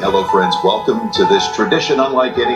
[0.00, 0.56] Hello, friends.
[0.64, 2.54] Welcome to this tradition unlike any.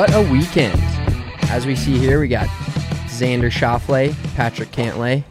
[0.00, 0.80] What a weekend.
[1.50, 2.48] As we see here, we got
[3.08, 5.24] Xander Schauffele, Patrick Cantlay,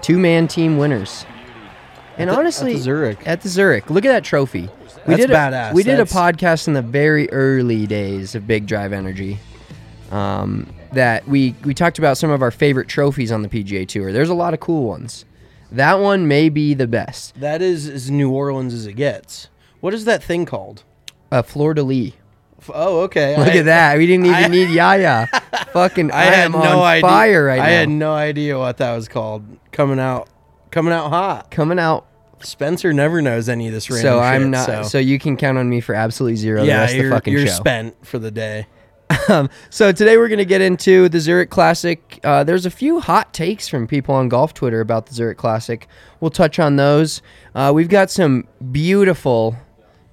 [0.00, 1.24] two man team winners.
[2.18, 3.18] And the- at honestly, the Zurich.
[3.24, 3.88] At the Zurich.
[3.88, 4.62] Look at that trophy.
[5.06, 5.74] We That's did a, badass.
[5.74, 9.38] We did That's- a podcast in the very early days of Big Drive Energy.
[10.10, 14.12] Um, that we we talked about some of our favorite trophies on the PGA Tour.
[14.12, 15.24] There's a lot of cool ones.
[15.70, 17.38] That one may be the best.
[17.38, 19.50] That is as New Orleans as it gets.
[19.78, 20.82] What is that thing called?
[21.30, 22.14] Uh, Fleur de Lis.
[22.72, 23.36] Oh, okay.
[23.36, 23.98] Look I- at that.
[23.98, 25.26] We didn't even I- need Yaya.
[25.72, 27.00] Fucking, I, I had am no on idea.
[27.02, 27.78] fire right I now.
[27.78, 29.44] had no idea what that was called.
[29.72, 30.28] Coming out,
[30.70, 31.50] coming out hot.
[31.50, 32.06] Coming out
[32.40, 34.66] Spencer never knows any of this random so I'm shit, not.
[34.66, 34.98] So, So.
[34.98, 37.46] you can count on me for absolutely zero the yeah, rest you're, the fucking you're
[37.46, 37.52] show.
[37.52, 38.66] spent for the day.
[39.28, 42.18] Um, so today we're gonna get into the Zurich Classic.
[42.24, 45.86] Uh, there's a few hot takes from people on golf Twitter about the Zurich Classic.
[46.20, 47.20] We'll touch on those.
[47.54, 49.54] Uh, we've got some beautiful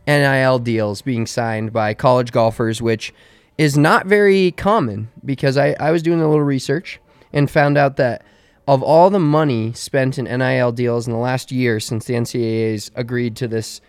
[0.07, 3.13] NIL deals being signed by college golfers, which
[3.57, 6.99] is not very common because I, I was doing a little research
[7.33, 8.23] and found out that
[8.67, 12.91] of all the money spent in NIL deals in the last year since the NCAA's
[12.95, 13.81] agreed to this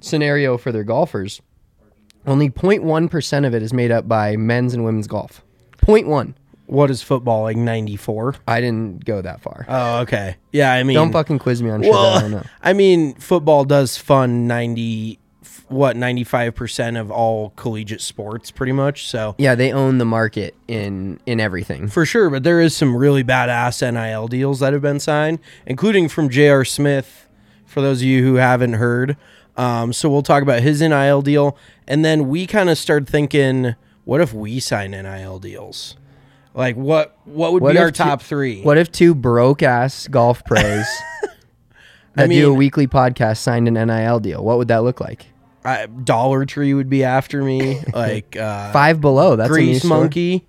[0.00, 1.42] scenario for their golfers,
[2.26, 5.42] only 0.1% of it is made up by men's and women's golf.
[5.78, 6.34] 0.1.
[6.68, 7.56] What is football like?
[7.56, 8.34] Ninety four.
[8.46, 9.64] I didn't go that far.
[9.68, 10.36] Oh, okay.
[10.52, 12.42] Yeah, I mean, Don't fucking quiz me on shit that I don't know.
[12.62, 18.50] I mean, football does fund ninety, f- what ninety five percent of all collegiate sports,
[18.50, 19.06] pretty much.
[19.08, 21.88] So Yeah, they own the market in in everything.
[21.88, 26.08] for sure, but there is some really badass NIL deals that have been signed, including
[26.08, 26.64] from J.R.
[26.66, 27.26] Smith.
[27.64, 29.16] For those of you who haven't heard,
[29.56, 31.56] um, so we'll talk about his NIL deal,
[31.86, 33.74] and then we kind of started thinking,
[34.04, 35.94] what if we sign NIL deals?
[36.58, 37.16] Like what?
[37.24, 38.62] What would What be our two- top three?
[38.62, 40.84] What if two broke ass golf pros
[42.14, 44.44] that do a weekly podcast signed an NIL deal?
[44.44, 45.26] What would that look like?
[45.64, 49.36] I, Dollar Tree would be after me, like uh, Five below.
[49.36, 50.00] That's Grease store.
[50.00, 50.46] Monkey,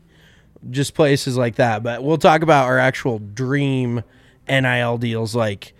[0.71, 1.83] just places like that.
[1.83, 4.03] But we'll talk about our actual dream
[4.47, 5.73] NIL deals, like,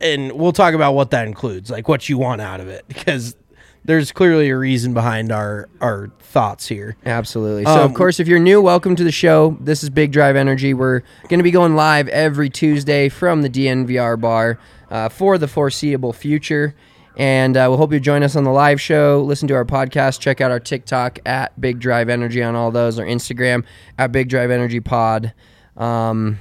[0.00, 3.36] and we'll talk about what that includes, like what you want out of it, because
[3.84, 6.96] there's clearly a reason behind our our thoughts here.
[7.04, 7.64] Absolutely.
[7.64, 9.56] So, of Um, course, if you're new, welcome to the show.
[9.60, 10.74] This is Big Drive Energy.
[10.74, 14.58] We're going to be going live every Tuesday from the DNVR bar
[14.90, 16.74] uh, for the foreseeable future.
[17.16, 19.20] And uh, we'll hope you join us on the live show.
[19.22, 20.20] Listen to our podcast.
[20.20, 23.64] Check out our TikTok at Big Drive Energy on all those, our Instagram
[23.98, 25.34] at Big Drive Energy Pod.
[25.76, 26.38] Um,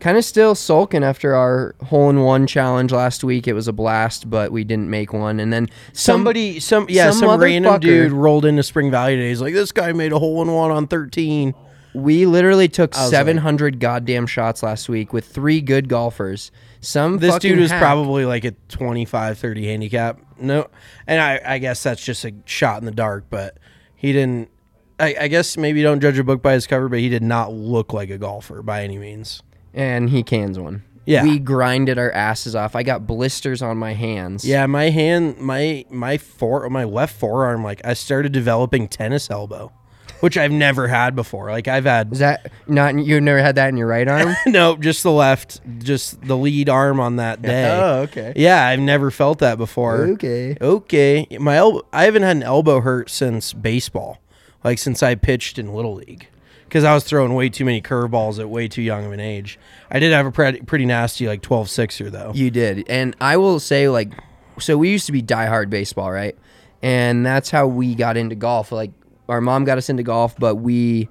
[0.00, 3.48] kind of still sulking after our hole in one challenge last week.
[3.48, 5.40] It was a blast, but we didn't make one.
[5.40, 9.16] And then some- Somebody, some yeah, some some, random motherfucker- dude rolled into Spring Valley
[9.16, 9.28] today.
[9.28, 11.54] He's like, "This guy made a hole in one on 13."
[11.94, 16.50] We literally took I was like- 700 goddamn shots last week with three good golfers.
[16.80, 20.20] Some This dude was hack- probably like a 25, 30 handicap.
[20.40, 20.68] No,
[21.08, 23.56] and I, I guess that's just a shot in the dark, but
[23.96, 24.50] he didn't.
[25.00, 27.52] I, I guess maybe don't judge a book by its cover, but he did not
[27.52, 29.42] look like a golfer by any means.
[29.74, 30.82] And he cans one.
[31.04, 31.22] Yeah.
[31.22, 32.76] we grinded our asses off.
[32.76, 34.44] I got blisters on my hands.
[34.44, 39.72] Yeah, my hand, my my fore, my left forearm, like I started developing tennis elbow.
[40.20, 41.50] which I've never had before.
[41.50, 42.94] Like I've had Is that not?
[42.98, 44.34] You've never had that in your right arm?
[44.46, 47.70] no, just the left, just the lead arm on that day.
[47.70, 48.34] Oh, okay.
[48.36, 50.08] Yeah, I've never felt that before.
[50.08, 50.58] Okay.
[50.60, 51.26] Okay.
[51.40, 54.18] My elbow I haven't had an elbow hurt since baseball.
[54.62, 56.28] Like since I pitched in little league.
[56.70, 59.58] Cuz I was throwing way too many curveballs at way too young of an age.
[59.90, 62.32] I did have a pretty, pretty nasty like 12-6er though.
[62.34, 64.12] You did, and I will say like,
[64.58, 66.36] so we used to be diehard baseball, right?
[66.82, 68.70] And that's how we got into golf.
[68.72, 68.92] Like
[69.28, 71.08] our mom got us into golf, but we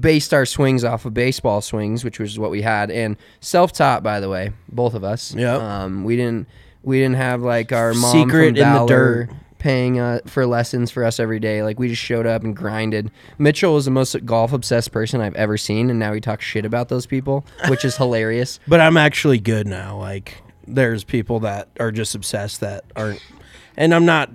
[0.00, 4.20] based our swings off of baseball swings, which was what we had, and self-taught, by
[4.20, 5.34] the way, both of us.
[5.34, 5.56] Yeah.
[5.56, 6.48] Um, we didn't
[6.82, 9.30] we didn't have like our mom Secret from in the dirt.
[9.64, 11.62] Paying uh, for lessons for us every day.
[11.62, 13.10] Like we just showed up and grinded.
[13.38, 16.66] Mitchell was the most golf obsessed person I've ever seen, and now he talks shit
[16.66, 18.60] about those people, which is hilarious.
[18.68, 19.96] But I'm actually good now.
[19.98, 23.22] Like there's people that are just obsessed that aren't
[23.76, 24.30] and I'm not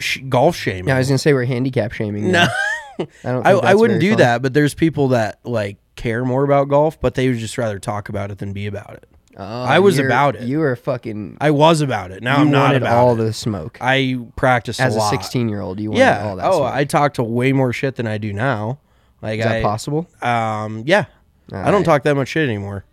[0.00, 0.88] sh- golf shaming.
[0.88, 2.32] Yeah, I was gonna say we're handicap shaming.
[2.32, 2.46] No.
[2.98, 3.46] I don't.
[3.46, 4.18] I, I wouldn't do fun.
[4.18, 7.78] that, but there's people that like care more about golf, but they would just rather
[7.78, 9.08] talk about it than be about it.
[9.36, 10.42] Oh, I was about it.
[10.42, 11.38] You were fucking.
[11.40, 12.22] I was about it.
[12.22, 13.24] Now you I'm not about all it.
[13.24, 13.78] the smoke.
[13.80, 16.28] I practiced As a a 16 year old, you wanted Yeah.
[16.28, 16.46] all that.
[16.46, 16.72] oh, smoke.
[16.74, 18.78] I talk to way more shit than I do now.
[19.22, 20.06] Like is that I, possible?
[20.20, 21.06] Um, yeah.
[21.50, 21.84] I don't Alright.
[21.84, 22.84] talk that much shit anymore.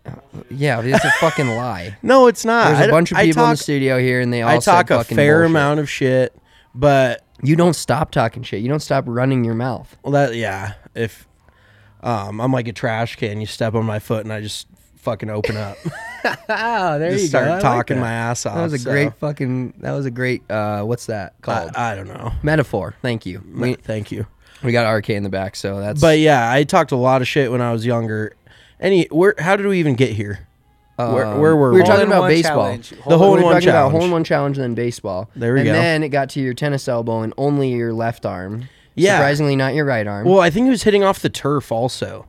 [0.50, 1.96] Yeah, it's a fucking lie.
[2.02, 2.66] No, it's not.
[2.68, 4.50] There's I a d- bunch of I people in the studio here, and they all
[4.50, 5.50] I talk a fair bullshit.
[5.50, 6.36] amount of shit,
[6.74, 8.60] but You don't stop talking shit.
[8.60, 9.96] You don't stop running your mouth.
[10.02, 10.74] well, that yeah.
[10.94, 11.26] If
[12.02, 14.66] um, I'm like a trash can, you step on my foot and I just
[15.00, 15.76] fucking open up,
[16.48, 18.54] Oh, there just start talking my ass off.
[18.56, 19.74] That was a so- great fucking.
[19.78, 20.48] That was a great.
[20.50, 21.70] Uh, what's that called?
[21.74, 22.32] I, I don't know.
[22.42, 22.94] Metaphor.
[23.02, 23.42] Thank you.
[23.54, 24.26] We, Thank you.
[24.62, 26.00] we got RK in the back, so that's.
[26.00, 28.34] But yeah, I talked a lot of shit when I was younger.
[28.78, 29.34] Any where?
[29.38, 30.46] How did we even get here?
[30.96, 31.80] where, um, where were we we?
[31.80, 32.54] were talking about Hole-in-one baseball.
[32.66, 32.90] challenge.
[33.08, 33.92] The hole in we were one talking about challenge.
[33.94, 35.30] hole in one challenge and then baseball.
[35.34, 35.72] There we and go.
[35.72, 38.68] then it got to your tennis elbow and only your left arm.
[38.96, 39.16] Yeah.
[39.16, 40.26] Surprisingly, not your right arm.
[40.28, 42.26] Well, I think it was hitting off the turf also.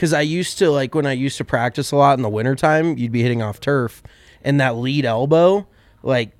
[0.00, 2.96] Because I used to, like, when I used to practice a lot in the wintertime,
[2.96, 4.02] you'd be hitting off turf.
[4.42, 5.66] And that lead elbow,
[6.02, 6.30] like,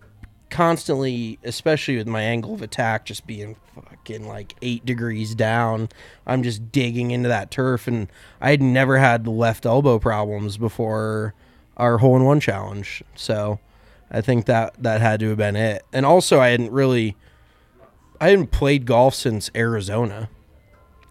[0.49, 5.91] constantly, especially with my angle of attack just being fucking like eight degrees down,
[6.27, 7.87] I'm just digging into that turf.
[7.87, 8.09] And
[8.41, 11.35] I had never had left elbow problems before
[11.77, 13.03] our hole in one challenge.
[13.15, 13.61] So
[14.11, 15.85] I think that that had to have been it.
[15.93, 17.15] And also, I hadn't really,
[18.23, 20.31] I hadn't played golf since Arizona,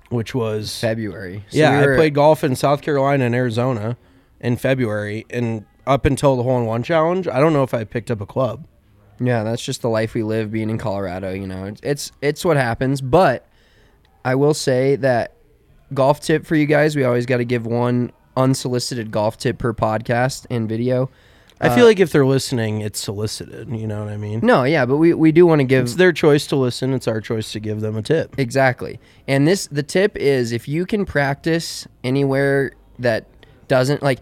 [0.09, 1.43] which was February.
[1.49, 3.97] So yeah, we were- I played golf in South Carolina and Arizona
[4.39, 7.83] in February, and up until the hole in one challenge, I don't know if I
[7.83, 8.65] picked up a club.
[9.19, 11.31] Yeah, that's just the life we live being in Colorado.
[11.33, 13.01] You know, it's it's, it's what happens.
[13.01, 13.45] But
[14.23, 15.33] I will say that
[15.93, 19.73] golf tip for you guys: we always got to give one unsolicited golf tip per
[19.73, 21.09] podcast and video.
[21.61, 23.69] I feel uh, like if they're listening, it's solicited.
[23.69, 24.39] You know what I mean?
[24.41, 26.93] No, yeah, but we, we do want to give It's their choice to listen.
[26.93, 28.37] It's our choice to give them a tip.
[28.39, 28.99] Exactly.
[29.27, 33.25] And this the tip is if you can practice anywhere that
[33.67, 34.19] doesn't like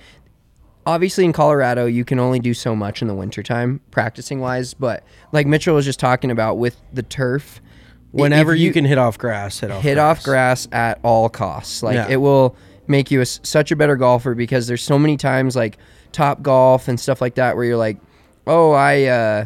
[0.85, 5.03] obviously in Colorado you can only do so much in the wintertime practicing wise, but
[5.31, 9.17] like Mitchell was just talking about with the turf i- Whenever you, can hit off
[9.17, 10.17] grass, hit off hit grass.
[10.19, 11.83] off grass at all costs.
[11.83, 12.07] Like Yeah.
[12.09, 12.55] it will
[12.87, 15.77] make you a s such a better golfer because there's so many times like
[16.17, 17.97] top golf and stuff like that where you're like,
[18.45, 19.45] "Oh, I uh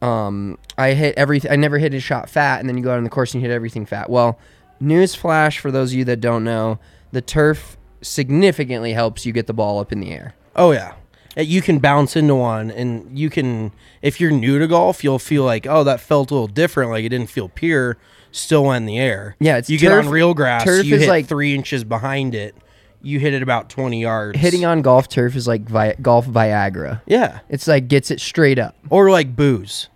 [0.00, 1.50] um, I hit everything.
[1.50, 3.42] I never hit a shot fat, and then you go out on the course and
[3.42, 4.08] you hit everything fat.
[4.08, 4.38] Well,
[4.80, 6.78] news flash for those of you that don't know,
[7.10, 10.34] the turf significantly helps you get the ball up in the air.
[10.54, 10.94] Oh yeah.
[11.36, 13.72] Uh, You can bounce into one, and you can.
[14.02, 16.90] If you're new to golf, you'll feel like, oh, that felt a little different.
[16.90, 17.96] Like it didn't feel pure.
[18.30, 19.36] Still in the air.
[19.40, 20.62] Yeah, it's you turf- get on real grass.
[20.62, 22.54] turf you is hit like- three inches behind it.
[23.02, 24.38] You hit it about twenty yards.
[24.38, 27.00] Hitting on golf turf is like vi- golf Viagra.
[27.06, 28.74] Yeah, It's like gets it straight up.
[28.90, 29.88] or like booze.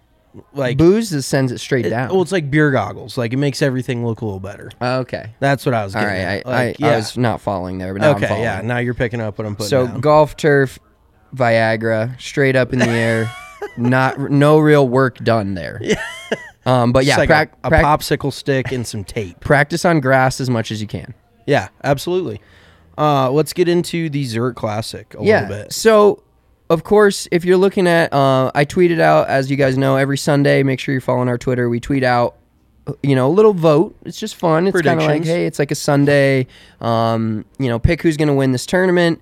[0.55, 2.09] Like Booze just sends it straight it- down.
[2.09, 3.19] well, it's like beer goggles.
[3.19, 4.71] Like it makes everything look a little better.
[4.81, 5.31] okay.
[5.41, 6.25] That's what I was All getting.
[6.25, 6.43] right.
[6.47, 6.51] I.
[6.69, 8.41] Like, I, I was not following there, but now I'm okay.
[8.41, 8.63] Yeah.
[8.63, 10.01] Now you're picking up what I'm putting So down.
[10.01, 10.79] golf turf,
[11.37, 13.31] Viagra, straight up in the air.
[13.77, 15.81] not no real work done there.
[16.65, 19.41] Um, but yeah, like prac- a, a prac- popsicle stick and some tape.
[19.41, 21.13] practice on grass as much as you can.
[21.47, 22.41] Yeah, absolutely.
[22.99, 25.43] Uh, let's get into the Zurich Classic a yeah.
[25.43, 25.73] little bit.
[25.73, 26.23] So,
[26.71, 30.19] of course, if you're looking at, uh, I tweeted out, as you guys know, every
[30.19, 30.63] Sunday.
[30.63, 31.69] Make sure you're following our Twitter.
[31.69, 32.37] We tweet out,
[33.03, 33.97] you know, a little vote.
[34.05, 34.67] It's just fun.
[34.67, 36.47] It's kind of like, hey, it's like a Sunday.
[36.81, 39.21] Um, you know, pick who's going to win this tournament.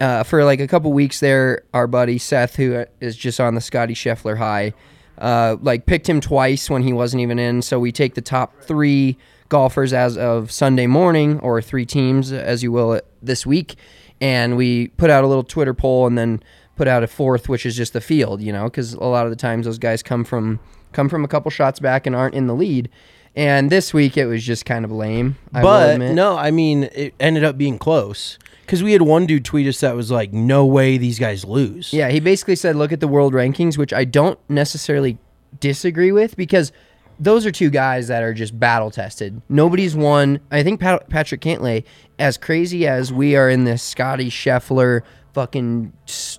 [0.00, 3.60] Uh, for like a couple weeks there, our buddy Seth, who is just on the
[3.60, 4.72] Scotty Scheffler high,
[5.18, 7.60] uh, like picked him twice when he wasn't even in.
[7.60, 9.18] So we take the top three
[9.50, 13.76] golfers as of Sunday morning, or three teams, as you will, this week,
[14.20, 16.42] and we put out a little Twitter poll, and then
[16.76, 18.42] put out a fourth, which is just the field.
[18.42, 20.60] You know, because a lot of the times those guys come from
[20.92, 22.88] come from a couple shots back and aren't in the lead.
[23.36, 25.36] And this week it was just kind of lame.
[25.54, 29.44] I But no, I mean, it ended up being close because we had one dude
[29.44, 32.92] tweet us that was like, "No way, these guys lose." Yeah, he basically said, look
[32.92, 35.18] at the world rankings, which I don't necessarily
[35.60, 36.72] disagree with because
[37.20, 39.42] those are two guys that are just battle tested.
[39.48, 40.40] Nobody's won.
[40.50, 41.84] I think Pat- Patrick Cantlay,
[42.18, 45.02] as crazy as we are in this Scotty Scheffler
[45.34, 45.92] fucking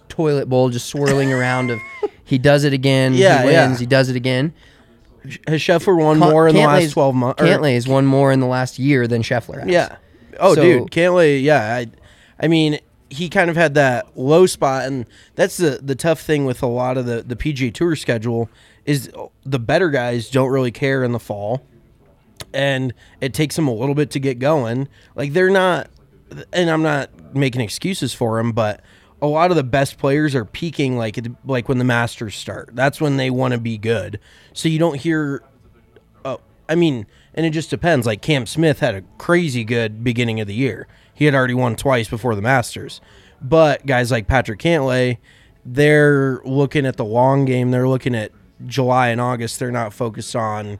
[0.09, 1.79] toilet bowl just swirling around of
[2.25, 3.77] he does it again, Yeah, he wins, yeah.
[3.77, 4.53] he does it again.
[5.47, 7.41] Has Scheffler won Con- more in the last twelve months?
[7.41, 9.69] Cantlay has won more in the last year than Scheffler has.
[9.69, 9.97] Yeah.
[10.39, 11.41] Oh, So- dude, Cantlay.
[11.43, 11.87] Yeah, I,
[12.39, 16.45] I mean, he kind of had that low spot, and that's the the tough thing
[16.45, 18.49] with a lot of the the PGA Tour schedule
[18.85, 19.11] is
[19.45, 21.61] the better guys don't really care in the fall,
[22.53, 24.87] and it takes them a little bit to get going.
[25.15, 25.89] Like they're not,
[26.51, 28.81] and I'm not making excuses for them, but.
[29.23, 32.71] A lot of the best players are peaking like like when the Masters start.
[32.73, 34.19] That's when they want to be good.
[34.51, 35.43] So you don't hear
[36.25, 38.05] Oh, I mean, and it just depends.
[38.05, 40.87] Like Cam Smith had a crazy good beginning of the year.
[41.13, 43.01] He had already won twice before the Masters.
[43.41, 45.17] But guys like Patrick Cantlay,
[45.65, 47.71] they're looking at the long game.
[47.71, 48.31] They're looking at
[48.65, 49.59] July and August.
[49.59, 50.79] They're not focused on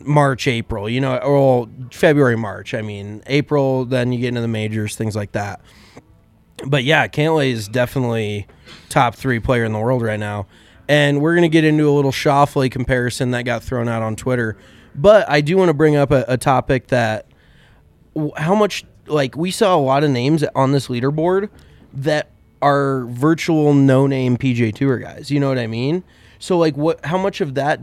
[0.00, 2.74] March, April, you know, or February, March.
[2.74, 5.60] I mean, April, then you get into the majors, things like that.
[6.66, 8.46] But yeah, Cantlay is definitely
[8.88, 10.46] top three player in the world right now.
[10.88, 14.16] And we're going to get into a little Schauffele comparison that got thrown out on
[14.16, 14.56] Twitter.
[14.94, 17.26] But I do want to bring up a, a topic that
[18.36, 21.50] how much, like, we saw a lot of names on this leaderboard
[21.92, 22.30] that
[22.62, 25.30] are virtual no name PGA Tour guys.
[25.30, 26.02] You know what I mean?
[26.38, 27.80] So, like, what, how much of that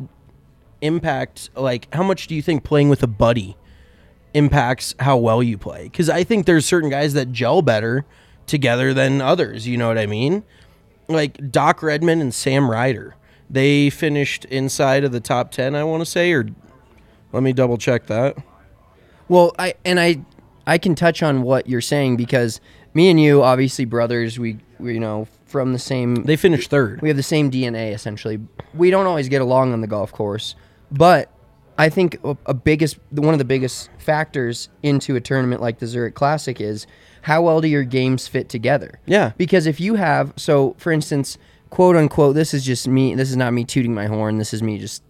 [0.81, 3.57] impact, like, how much do you think playing with a buddy
[4.35, 5.85] impacts how well you play.
[5.85, 8.05] Because I think there's certain guys that gel better
[8.45, 9.67] together than others.
[9.67, 10.43] You know what I mean?
[11.07, 13.15] Like Doc Redman and Sam Ryder.
[13.49, 16.47] They finished inside of the top 10, I want to say, or
[17.31, 18.37] let me double check that.
[19.29, 20.21] Well, I and I
[20.67, 22.59] I can touch on what you're saying because
[22.93, 27.01] me and you obviously brothers, we, we you know from the same They finished third.
[27.01, 28.39] we have the same DNA essentially.
[28.73, 30.55] We don't always get along on the golf course,
[30.91, 31.31] but
[31.77, 35.87] I think a, a biggest one of the biggest factors into a tournament like the
[35.87, 36.87] Zurich Classic is
[37.23, 38.99] how well do your games fit together?
[39.05, 39.31] Yeah.
[39.37, 41.37] Because if you have so for instance,
[41.69, 44.63] quote unquote, this is just me, this is not me tooting my horn, this is
[44.63, 45.03] me just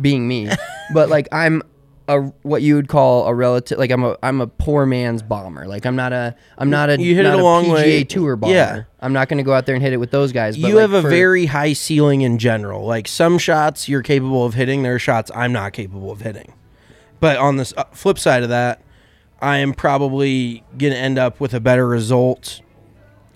[0.00, 0.48] being me.
[0.94, 1.62] but like I'm
[2.08, 5.66] a what you would call a relative like I'm a I'm a poor man's bomber.
[5.66, 8.04] Like I'm not a I'm not a You hit it a long PGA way.
[8.04, 8.54] tour bomber.
[8.54, 8.82] Yeah.
[9.00, 10.56] I'm not going to go out there and hit it with those guys.
[10.56, 12.84] But you like, have a for- very high ceiling in general.
[12.84, 16.52] Like some shots you're capable of hitting, there are shots I'm not capable of hitting.
[17.20, 18.82] But on the uh, flip side of that,
[19.40, 22.60] I am probably going to end up with a better result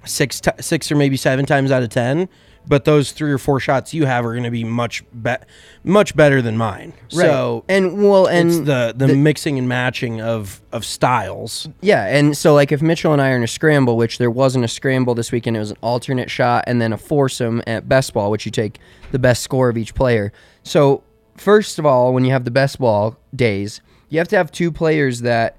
[0.05, 2.29] six ti six or maybe seven times out of 10,
[2.67, 5.37] but those three or four shots you have are going to be much be-
[5.85, 6.93] much better than mine.
[7.15, 7.27] Right.
[7.27, 11.69] So and well and it's the, the mixing and matching of of styles.
[11.81, 14.65] Yeah, and so like if Mitchell and I are in a scramble, which there wasn't
[14.65, 18.13] a scramble this weekend, it was an alternate shot and then a foursome at best
[18.15, 18.79] ball, which you take
[19.13, 20.33] the best score of each player.
[20.63, 21.03] So
[21.37, 24.71] first of all, when you have the best ball days, you have to have two
[24.73, 25.59] players that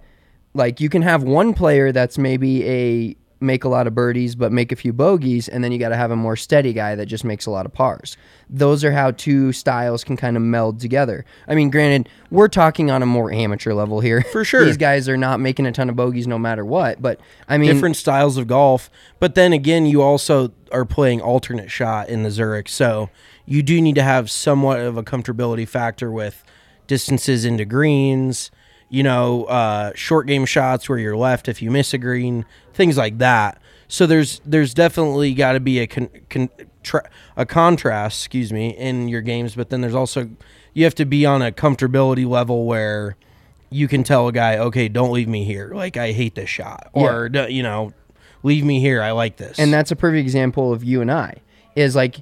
[0.53, 4.51] like you can have one player that's maybe a make a lot of birdies but
[4.51, 7.06] make a few bogeys and then you got to have a more steady guy that
[7.06, 8.17] just makes a lot of pars
[8.50, 12.89] those are how two styles can kind of meld together i mean granted we're talking
[12.89, 14.65] on a more amateur level here For sure.
[14.65, 17.72] these guys are not making a ton of bogeys no matter what but i mean
[17.74, 18.89] different styles of golf.
[19.20, 23.10] But then again, you also are playing alternate shot in the Zurich, so
[23.46, 26.44] you do need to have somewhat of a comfortability factor with
[26.88, 28.51] distances into greens.
[28.89, 32.98] You know, uh, short game shots where you're left if you miss a green, things
[32.98, 33.62] like that.
[33.89, 36.50] So there's there's definitely got to be a con, con,
[36.84, 39.56] tra- a contrast, excuse me, in your games.
[39.56, 40.29] But then there's also
[40.74, 43.17] you have to be on a comfortability level where
[43.70, 45.72] you can tell a guy, okay, don't leave me here.
[45.74, 47.91] Like I hate this shot, or "D- you know,
[48.44, 49.01] leave me here.
[49.01, 49.60] I like this.
[49.60, 51.41] and that's a perfect example of you and I
[51.75, 52.17] is like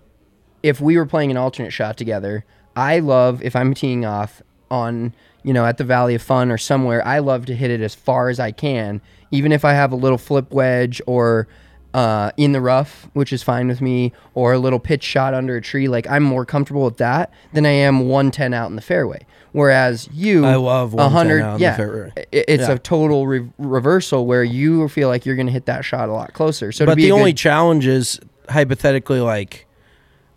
[0.64, 2.44] if we were playing an alternate shot together,
[2.76, 4.42] I love if I'm teeing off
[4.72, 5.14] on
[5.46, 7.96] you know at the Valley of Fun or somewhere, I love to hit it as
[7.96, 9.00] far as I can,
[9.32, 11.48] even if I have a little flip wedge or
[11.94, 15.56] uh, in the rough, which is fine with me, or a little pitch shot under
[15.56, 15.88] a tree.
[15.88, 19.25] Like I'm more comfortable with that than I am 110 out in the fairway.
[19.54, 22.12] Whereas you, I love 110 100 out in the yeah, fairway.
[22.34, 22.74] It's Yeah.
[22.74, 26.12] a total re- reversal where you feel like you're going to hit that shot a
[26.12, 26.74] lot closer.
[26.74, 29.66] So but be the only good- challenge is hypothetically like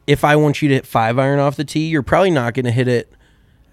[0.06, 2.66] if I want you to hit five iron off the tee, you're probably not going
[2.66, 3.12] to hit it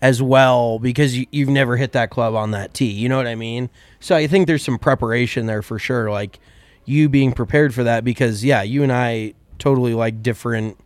[0.05, 2.91] as well because you, you've never hit that club on that tee.
[2.91, 3.71] You know what I mean?
[3.99, 6.11] So I think there's some preparation there for sure.
[6.11, 6.39] Like
[6.85, 10.77] you being prepared for that because yeah, you and I totally like different.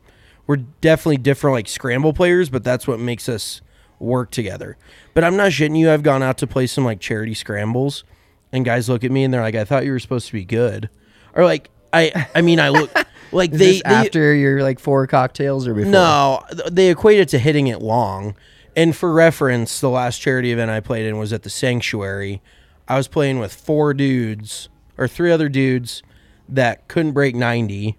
[0.48, 3.60] We're definitely different like scramble players, but that's what makes us
[4.00, 4.78] work together.
[5.14, 5.92] But I'm not shitting you.
[5.92, 8.06] I've gone out to play some like charity scrambles,
[8.54, 10.46] and guys look at me and they're like, "I thought you were supposed to be
[10.46, 10.90] good,"
[11.36, 12.90] or like, "I, I mean, I look
[13.34, 15.92] like Is they, this they after your like four cocktails or before?
[15.92, 18.36] no, they equate it to hitting it long.
[18.80, 22.42] And for reference, the last charity event I played in was at the Sanctuary.
[22.88, 26.02] I was playing with four dudes or three other dudes
[26.48, 27.98] that couldn't break 90.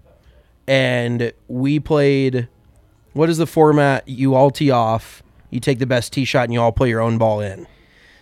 [0.67, 2.47] And we played
[3.13, 4.07] what is the format?
[4.07, 5.21] You all tee off,
[5.51, 7.67] you take the best tee shot, and you all play your own ball in.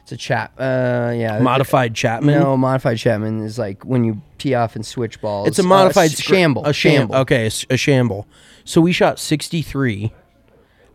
[0.01, 0.51] It's a chap.
[0.59, 1.37] Uh, yeah.
[1.39, 2.39] Modified Chapman.
[2.39, 5.47] No, modified Chapman is like when you tee off and switch balls.
[5.47, 6.65] It's a Uh, modified s- scr- shamble.
[6.65, 7.15] A shamble.
[7.17, 8.27] Okay, a shamble.
[8.65, 10.11] So we shot 63.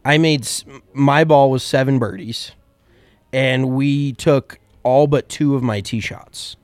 [0.04, 0.46] I made
[0.92, 2.52] my ball was seven birdies,
[3.32, 6.56] and we took all but two of my tee shots.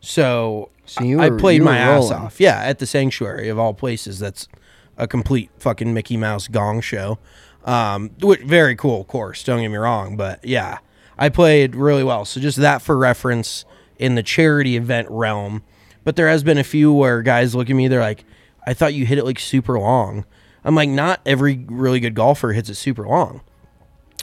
[0.00, 2.26] So, So you I played my were ass rolling.
[2.26, 2.40] off.
[2.40, 4.18] Yeah, at the sanctuary of all places.
[4.18, 4.48] That's
[4.96, 7.18] a complete fucking Mickey Mouse gong show.
[7.64, 9.42] Um, very cool course.
[9.44, 10.78] Don't get me wrong, but yeah,
[11.18, 12.24] I played really well.
[12.24, 13.64] So just that for reference
[13.98, 15.62] in the charity event realm.
[16.04, 18.24] But there has been a few where guys look at me, they're like,
[18.66, 20.24] "I thought you hit it like super long."
[20.64, 23.40] I'm like, not every really good golfer hits it super long.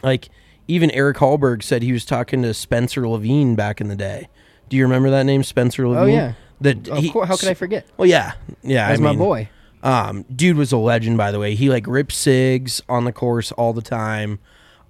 [0.04, 0.30] Like
[0.68, 4.28] even Eric Hallberg said he was talking to Spencer Levin back in the day.
[4.70, 6.04] Do you remember that name, Spencer Levin?
[6.04, 6.34] Oh yeah.
[6.62, 7.28] That Of he- course.
[7.28, 7.86] How could I forget?
[7.98, 8.88] Well, yeah, yeah.
[8.88, 9.50] That's I my boy.
[9.84, 11.54] um, dude was a legend, by the way.
[11.56, 14.40] He like ripped cigs on the course all the time.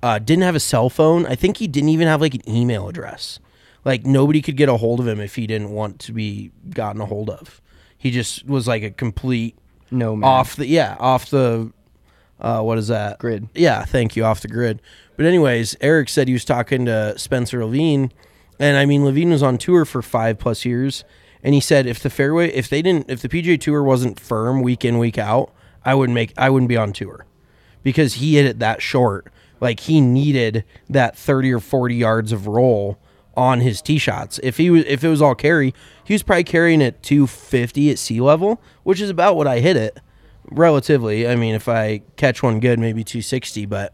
[0.04, 1.26] Uh, didn't have a cell phone.
[1.26, 3.40] I think he didn't even have like an email address.
[3.84, 7.02] Like nobody could get a hold of him if he didn't want to be gotten
[7.02, 7.62] a hold of.
[7.98, 9.58] He just was like a complete
[9.96, 10.30] No man.
[10.30, 11.72] off the yeah off the
[12.40, 13.48] uh, what is that Grid.
[13.56, 14.82] Yeah, thank you, off the grid.
[15.16, 18.12] But anyways, Eric said he was talking to Spencer Levin,
[18.60, 21.06] and I mean Levin was on tour for five plus years,
[21.42, 24.62] and he said if the fairway if they didn't if the PGA Tour wasn't firm
[24.62, 25.54] week in week out,
[25.86, 27.26] I wouldn't make I wouldn't be on tour
[27.84, 29.32] because he hit it that short.
[29.62, 33.00] Like he needed that thirty or forty yards of roll
[33.38, 34.40] on his tee shots.
[34.44, 35.74] If he was if it was all carry,
[36.04, 39.60] he was probably carrying it two fifty at sea level, which is about what I
[39.60, 40.00] hit it
[40.52, 41.28] relatively.
[41.28, 43.94] I mean, if I catch one good, maybe two sixty, but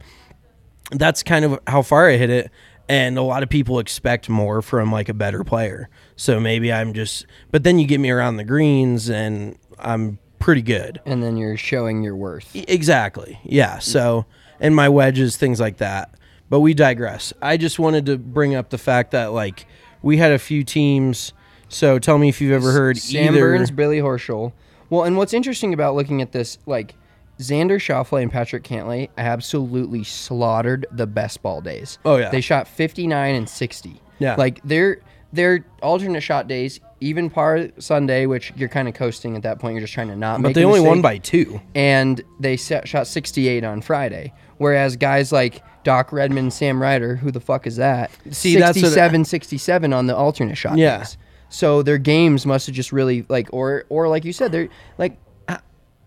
[0.91, 2.51] that's kind of how far I hit it.
[2.89, 5.89] And a lot of people expect more from like a better player.
[6.17, 10.62] So maybe I'm just, but then you get me around the greens and I'm pretty
[10.62, 10.99] good.
[11.06, 12.54] and then you're showing your worth.
[12.54, 13.39] Exactly.
[13.43, 13.80] Yeah.
[13.80, 14.25] So,
[14.60, 16.15] and my wedges, things like that.
[16.51, 17.31] But we digress.
[17.41, 19.65] I just wanted to bring up the fact that like
[20.01, 21.31] we had a few teams.
[21.69, 23.39] So tell me if you've ever heard Sam either.
[23.39, 24.51] Burns, Billy Horschel.
[24.89, 26.95] Well, and what's interesting about looking at this, like
[27.39, 31.97] Xander Schauffele and Patrick Cantlay absolutely slaughtered the best ball days.
[32.03, 32.29] Oh, yeah.
[32.29, 34.01] they shot 59 and 60.
[34.19, 34.35] Yeah.
[34.35, 34.99] like their
[35.33, 39.75] their alternate shot days, even par Sunday, which you're kind of coasting at that point.
[39.75, 40.41] You're just trying to not.
[40.41, 41.61] but they only won by two.
[41.73, 44.33] and they set, shot 68 on Friday.
[44.57, 48.12] Whereas guys like Doc Redman, Sam Ryder, who the fuck is that?
[48.32, 50.78] See, that's what- 67, 67 on the alternate shot.
[50.78, 51.00] Yeah.
[51.00, 51.17] days.
[51.50, 55.17] So their games must have just really like, or or like you said, they're like,
[55.50, 55.60] I,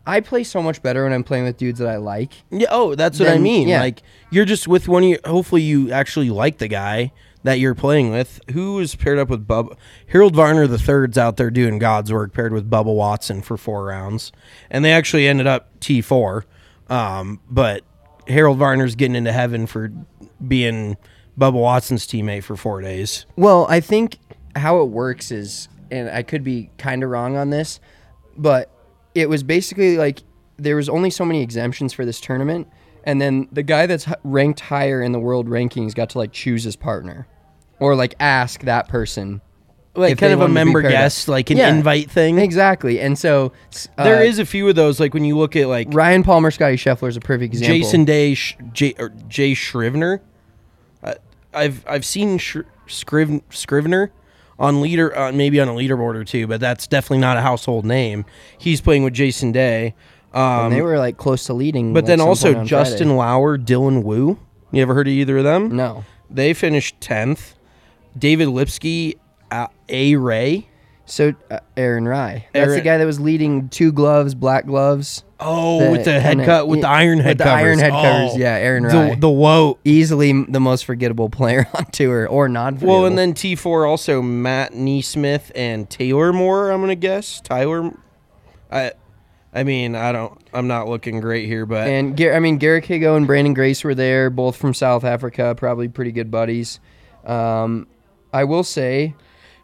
[0.06, 2.32] I play so much better when I'm playing with dudes that I like.
[2.50, 2.68] Yeah.
[2.70, 3.68] Oh, that's what I Then, mean.
[3.68, 3.80] yeah.
[3.80, 5.18] Like you're just with one of your.
[5.26, 8.40] Hopefully, you actually like the guy that you're playing with.
[8.52, 9.76] Who is paired up with Bub?
[10.06, 13.84] Harold Varner the third's out there doing God's work, paired with Bubba Watson for four
[13.84, 14.32] rounds,
[14.70, 16.46] and they actually ended up T four.
[16.88, 17.82] Um, but
[18.28, 19.92] Harold Varner's getting into heaven for
[20.46, 20.96] being
[21.38, 23.26] Bubba Watson's teammate for four days.
[23.36, 24.18] Well, I think
[24.56, 27.80] how it works is, and I could be kind of wrong on this,
[28.36, 28.70] but
[29.14, 30.20] it was basically like
[30.56, 32.68] there was only so many exemptions for this tournament,
[33.04, 36.64] and then the guy that's ranked higher in the world rankings got to like choose
[36.64, 37.26] his partner,
[37.80, 39.40] or like ask that person.
[39.96, 41.68] Like kind of a wanted to be member guest, like an Yeah.
[41.72, 42.38] invite thing.
[42.38, 44.98] Exactly, and so s- There uh, is a few of those.
[44.98, 47.76] Like when you look at like Ryan Palmer, Scotty Scheffler is a perfect example.
[47.76, 50.20] Jason Day, Sh- Jay, or Jay Scrivener.
[51.02, 51.14] Uh,
[51.52, 52.56] I've I've seen Sh-
[52.88, 54.10] Scriv- Scrivener
[54.58, 57.84] on leader, uh, maybe on a leaderboard or two, but that's definitely not a household
[57.84, 58.24] name.
[58.58, 59.94] He's playing with Jason Day.
[60.32, 61.92] Um, and they were like close to leading.
[61.92, 63.18] but like, then some also on Justin Friday.
[63.18, 64.38] Lauer, Dylan Wu.
[64.72, 65.76] You ever heard of either of them?
[65.76, 67.54] No, They finished tenth.
[68.18, 69.14] David Lipsky,
[69.62, 70.68] uh, A Ray.
[71.06, 72.46] so uh, Aaron Rai.
[72.52, 75.22] That's the guy that was leading two gloves, black gloves.
[75.40, 78.02] Oh, with the head kinda- cut, with the iron head with the iron head Oh,
[78.02, 78.38] covers.
[78.38, 79.10] Yeah, Aaron Rai.
[79.10, 79.78] The, the woe.
[79.84, 82.80] easily the most forgettable player on tour, or not.
[82.80, 86.70] Well, and then T four also Matt Neesmith and Taylor Moore.
[86.70, 87.90] I'm gonna guess Tyler.
[88.72, 88.92] I,
[89.52, 90.40] I mean, I don't.
[90.54, 93.84] I'm not looking great here, but and Gar- I mean Garrick Higgo and Branden Grace
[93.84, 96.80] were there, both from South Africa, probably pretty good buddies.
[97.24, 97.86] Um,
[98.32, 99.14] I will say,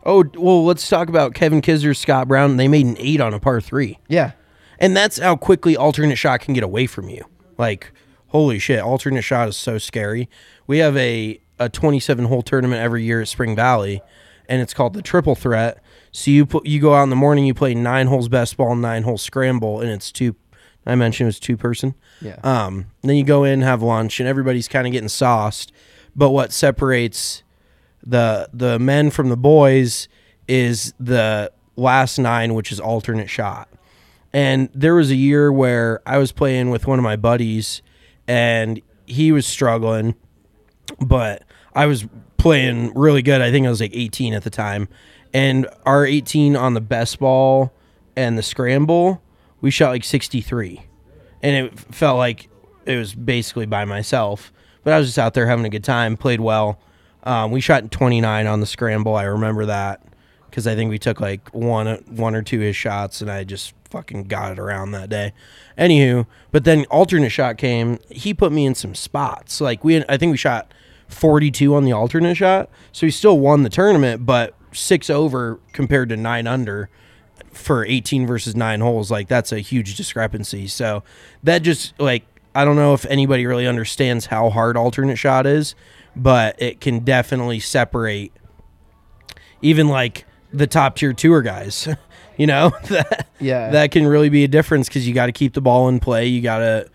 [0.05, 2.57] oh well, let's talk about Kevin Kisner, Scott Brown.
[2.57, 4.33] They made an eight on a par three, yeah,
[4.79, 7.25] and that's how quickly alternate shot can get away from you.
[7.59, 7.93] Like,
[8.29, 10.29] holy shit, alternate shot is so scary.
[10.67, 14.01] We have a a 27 hole tournament every year at Spring Valley,
[14.49, 15.83] and it's called the Triple Threat.
[16.11, 18.75] So you put you go out in the morning, you play nine holes best ball,
[18.75, 20.35] nine holes scramble, and it's two.
[20.87, 21.95] I mentioned it was two person.
[22.23, 22.39] Yeah.
[22.43, 25.73] Um, then you go in, have lunch, and everybody's kind of getting sauced.
[26.17, 27.43] But what separates
[28.03, 30.09] the the men from the boys
[30.49, 33.69] is the last nine, which is alternate shot.
[34.33, 37.83] And there was a year where I was playing with one of my buddies,
[38.29, 40.15] and he was struggling,
[41.01, 41.43] but
[41.75, 43.41] I was playing really good.
[43.41, 44.89] I think I was like 18 at the time,
[45.33, 47.73] and our 18 on the best ball
[48.17, 49.23] and the scramble,
[49.61, 50.81] we shot like 63,
[51.43, 52.49] and it felt like
[52.87, 54.53] it was basically by myself.
[54.85, 56.81] But I was just out there having a good time, played well.
[57.25, 59.15] Um, we shot 29 on the scramble.
[59.15, 60.03] I remember that
[60.49, 63.75] because I think we took like one one or two his shots, and I just
[63.91, 65.33] fucking got it around that day.
[65.79, 67.99] Anywho, but then alternate shot came.
[68.11, 69.61] He put me in some spots.
[69.61, 70.73] Like we, I think we shot
[71.09, 76.09] 42 on the alternate shot, so he still won the tournament, but six over compared
[76.11, 76.89] to nine under
[77.53, 79.11] for 18 versus nine holes.
[79.11, 80.67] Like that's a huge discrepancy.
[80.69, 81.03] So
[81.43, 85.75] that just like I don't know if anybody really understands how hard alternate shot is,
[86.17, 88.33] but it can definitely separate
[89.63, 91.89] even like the top tier tour guys.
[92.37, 93.71] you know that Yeah.
[93.71, 96.27] that can really be a difference because you got to keep the ball in play.
[96.27, 96.89] You got to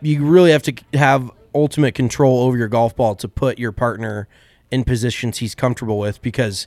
[0.00, 4.26] you really have to have ultimate control over your golf ball to put your partner
[4.70, 6.66] in positions he's comfortable with because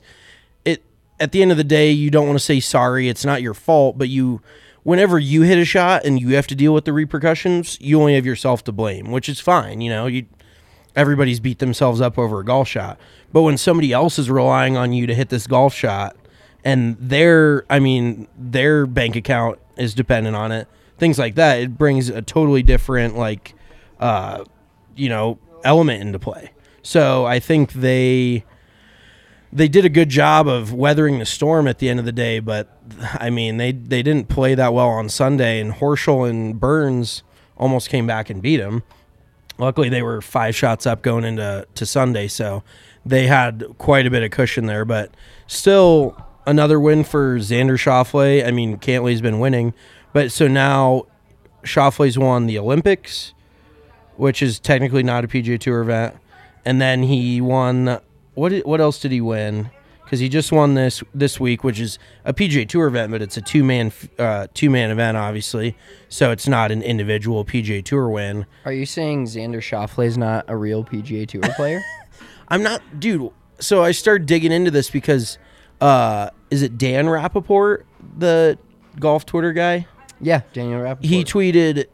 [0.64, 0.82] it
[1.18, 3.52] at the end of the day you don't want to say sorry it's not your
[3.52, 4.40] fault but you
[4.84, 8.14] whenever you hit a shot and you have to deal with the repercussions you only
[8.14, 10.24] have yourself to blame which is fine you know you
[10.96, 12.98] everybody's beat themselves up over a golf shot.
[13.32, 16.16] But when somebody else is relying on you to hit this golf shot
[16.64, 20.66] and their I mean their bank account is dependent on it,
[20.98, 23.54] things like that, it brings a totally different like
[24.00, 24.44] uh
[24.96, 26.50] you know, element into play.
[26.82, 28.44] So I think they
[29.52, 32.40] they did a good job of weathering the storm at the end of the day,
[32.40, 32.80] but
[33.14, 37.22] I mean they they didn't play that well on Sunday and Horschel and Burns
[37.58, 38.82] almost came back and beat them
[39.58, 42.62] luckily they were five shots up going into to Sunday, so
[43.04, 44.84] they had quite a bit of cushion there.
[44.84, 45.10] But
[45.46, 46.16] still,
[46.46, 48.46] another win for Xander Schauffele.
[48.46, 49.74] I mean, Cantlay's been winning,
[50.12, 51.06] but so now
[51.62, 53.34] Schauffele's won the Olympics,
[54.16, 56.16] which is technically not a PGA Tour event,
[56.64, 57.98] and then he won.
[58.34, 59.70] What what else did he win?
[60.06, 63.36] Because he just won this this week, which is a PGA Tour event, but it's
[63.36, 63.90] a two man
[64.20, 65.76] uh, two man event, obviously.
[66.08, 68.46] So it's not an individual PGA Tour win.
[68.64, 71.82] Are you saying Xander Schauffele is not a real PGA Tour player?
[72.48, 73.32] I'm not, dude.
[73.58, 75.38] So I started digging into this because,
[75.80, 77.82] uh, is it Dan Rapaport,
[78.16, 78.58] the
[79.00, 79.88] golf Twitter guy?
[80.20, 81.04] yeah, Daniel Rapaport.
[81.04, 81.86] He tweeted,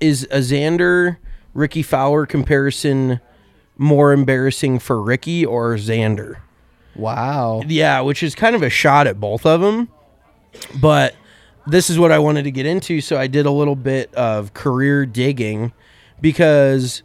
[0.00, 1.18] "Is a Xander
[1.54, 3.20] Rickie Fowler comparison
[3.78, 6.38] more embarrassing for Rickie or Xander?"
[6.96, 7.62] Wow.
[7.66, 9.88] Yeah, which is kind of a shot at both of them.
[10.80, 11.14] But
[11.66, 14.54] this is what I wanted to get into, so I did a little bit of
[14.54, 15.72] career digging
[16.20, 17.02] because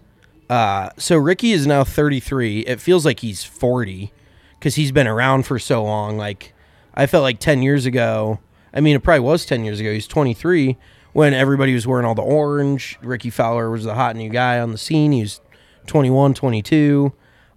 [0.50, 2.62] uh, so Rickie is now 33.
[2.62, 4.12] It feels like he's 40
[4.60, 6.18] because he's been around for so long.
[6.18, 6.54] Like
[6.94, 8.40] I felt like 10 years ago.
[8.74, 9.94] I mean, it probably was 10 years ago.
[9.94, 10.78] He's 23
[11.14, 12.98] when everybody was wearing all the orange.
[13.02, 15.12] Rickie Fowler was the hot new guy on the scene.
[15.12, 15.42] He was
[15.88, 17.14] 21, 22.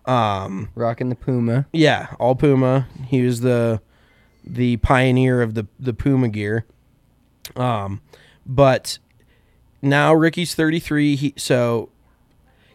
[0.08, 1.66] Um, Rocking the Puma.
[1.72, 2.88] yeah, all Puma.
[3.06, 3.80] He was the
[4.44, 6.64] the pioneer of the the Puma gear.
[7.56, 8.00] Um,
[8.46, 8.98] but
[9.82, 11.16] now Rickie's 33.
[11.16, 11.90] He so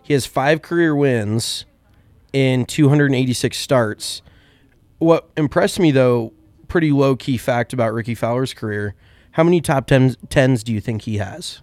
[0.02, 1.65] he has five career wins
[2.32, 4.22] in 286 starts.
[5.00, 6.34] What impressed me though,
[6.67, 8.96] pretty low key fact about Rickie Fowler's career.
[9.32, 11.62] How many top 10s, 10s do you think he has?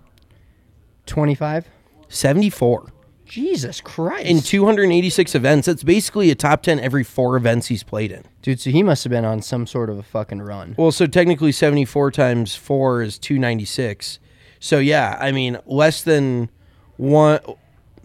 [1.06, 1.68] 25?
[2.08, 2.92] 74.
[3.30, 4.26] Jesus Christ.
[4.26, 8.24] In 286 events, that's basically a top 10 every four events he's played in.
[8.42, 10.74] Dude, so he must have been on some sort of a fucking run.
[10.76, 14.18] Well, so technically 74 times 4 is 296.
[14.58, 16.50] So yeah, I mean, less than
[16.96, 17.38] one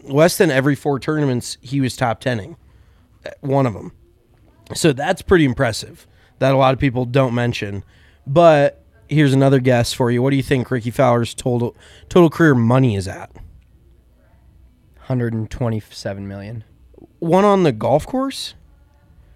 [0.04, 2.56] less than every four tournaments he was top 10ing.
[3.26, 3.94] Uh, one of them.
[4.76, 6.06] So that's pretty impressive.
[6.38, 7.84] That a lot of people don't mention.
[8.28, 10.22] But here's another guess for you.
[10.22, 11.76] What do you think Rickie Fowler's total
[12.10, 13.32] total career money is at?
[15.08, 16.64] 127 million.
[17.20, 18.54] One on the golf course?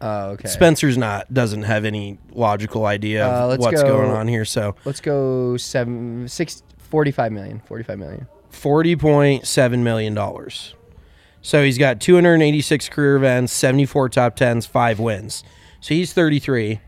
[0.01, 0.47] Oh, okay.
[0.47, 4.45] Spencer's not doesn't have any logical idea Uh, of let's what's go- going on here.
[4.45, 7.61] So Let's go seven, six, 45 million.
[7.65, 8.27] 45 million.
[8.49, 10.73] forty point seven million dollars.
[11.41, 14.99] So he's got two hundred and eighty six career events, seventy four top tens, five
[14.99, 15.43] wins.
[15.81, 16.79] So he's thirty three.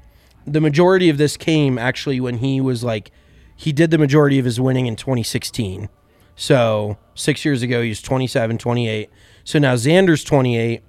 [0.47, 3.11] The majority of this came actually when he was like
[3.55, 5.89] he did the majority of his winning in twenty sixteen.
[6.35, 9.09] So six years ago, he was 27, 28.
[9.43, 10.81] So now Xander's 28.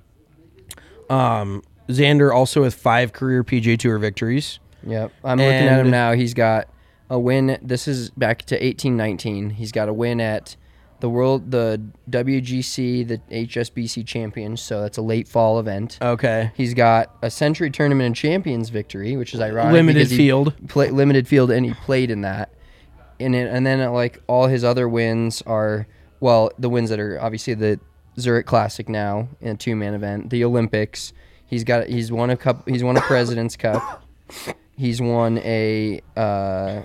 [1.10, 4.60] Um, Xander also with five career PGA Tour victories.
[4.86, 5.12] Yep.
[5.24, 6.12] I'm looking at him now.
[6.12, 6.68] He's got
[7.10, 7.58] a win.
[7.62, 9.50] This is back to 1819.
[9.50, 10.56] He's got a win at
[11.00, 14.62] the world, the WGC, the HSBC Champions.
[14.62, 15.98] So that's a late fall event.
[16.00, 16.52] Okay.
[16.54, 19.72] He's got a Sentry Tournament and Champions victory, which is ironic.
[19.72, 20.54] Limited field.
[20.68, 22.50] Play, limited field, and he played in that.
[23.22, 25.86] And it, and then uh, like all his other wins are
[26.20, 27.80] well, the wins that are obviously the
[28.18, 31.12] Zurich Classic now in a two man event, the Olympics.
[31.46, 32.68] He's got he's won a cup.
[32.68, 34.04] He's won a President's Cup.
[34.76, 36.82] He's won a uh,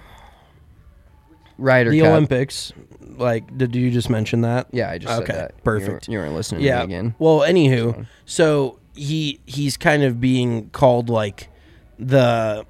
[1.57, 2.09] Ryder The Cup.
[2.09, 2.73] Olympics.
[2.99, 4.67] Like, did you just mention that?
[4.71, 5.63] Yeah, I just Okay, said that.
[5.63, 6.07] Perfect.
[6.07, 6.81] You weren't, listening yeah.
[6.81, 7.15] to me again.
[7.17, 11.49] Well, anywho, so he he's kind of being called like
[11.97, 12.65] the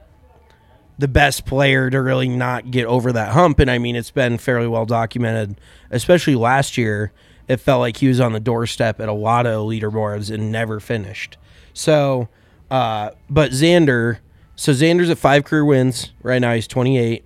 [0.97, 4.37] the best player to really not get over that hump, and I mean it's been
[4.37, 5.59] fairly well documented,
[5.91, 7.11] especially last year.
[7.47, 10.79] It felt like he was on the doorstep at a lot of leaderboards and never
[10.79, 11.37] finished.
[11.73, 12.27] So,
[12.69, 14.17] uh, but Xander,
[14.55, 16.53] so Xander's at five career wins right now.
[16.53, 17.23] He's 28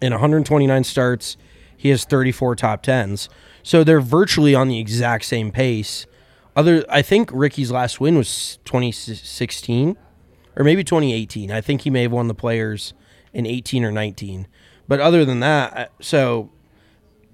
[0.00, 1.36] in 129 starts,
[1.76, 3.28] he has 34 top tens.
[3.62, 6.06] So they're virtually on the exact same pace.
[6.54, 9.96] Other, I think Rickie's last win was 2016
[10.56, 11.50] or maybe 2018.
[11.50, 12.94] I think he may have won the players
[13.32, 14.46] in 18 or 19.
[14.86, 16.50] But other than that, so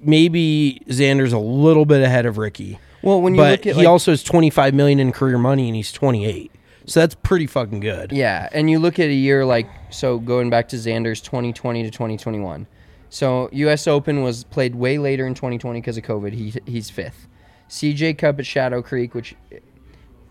[0.01, 2.79] maybe Xander's a little bit ahead of Rickie.
[3.03, 5.69] Well, when you but look at he like, also has 25 million in career money
[5.69, 6.51] and he's 28.
[6.87, 8.13] So that's pretty fucking good.
[8.13, 11.91] Yeah, and you look at a year like so going back to Xander's 2020 to
[11.91, 12.67] 2021.
[13.11, 13.87] So U.S.
[13.87, 16.33] Open was played way later in 2020 because of COVID.
[16.33, 17.27] He he's fifth.
[17.69, 19.35] CJ Cup at Shadow Creek, which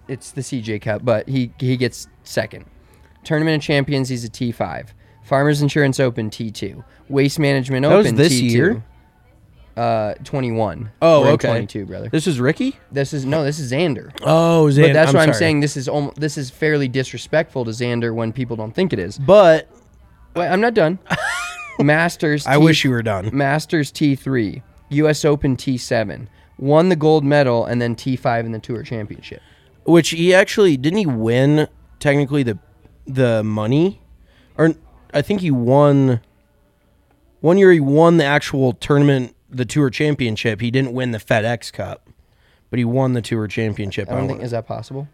[0.07, 2.65] it's the CJ Cup, but he he gets second.
[3.23, 4.87] Tournament of Champions, he's a T5.
[5.23, 6.83] Farmers Insurance Open T2.
[7.09, 8.49] Waste Management That was Open this T2.
[8.51, 8.83] year?
[9.77, 10.91] Uh, 21.
[11.01, 11.47] Oh, We're okay.
[11.49, 12.09] 22, brother.
[12.09, 12.75] This is Rickie?
[12.91, 14.11] This is no, this is Xander.
[14.23, 14.87] Oh, Xander.
[14.87, 15.37] But that's why I'm sorry.
[15.39, 18.99] saying this is almo- this is fairly disrespectful to Xander when people don't think it
[18.99, 19.17] is.
[19.17, 19.69] But
[20.35, 20.99] Wait, I'm not done.
[21.79, 22.45] Masters.
[22.45, 23.29] I T- wish you were done.
[23.31, 25.23] Masters T3, U.S.
[25.23, 26.27] Open T7,
[26.57, 29.41] won the gold medal, and then T5 in the Tour Championship.
[29.85, 31.67] Which he actually didn't he win
[31.99, 32.59] technically the
[33.09, 34.01] the money,
[34.57, 34.73] or
[35.13, 36.21] I think he won.
[37.41, 40.61] One year he won the actual tournament, the Tour Championship.
[40.61, 42.09] He didn't win the FedEx Cup,
[42.69, 44.09] but he won the Tour Championship.
[44.09, 45.07] I don't think is that possible.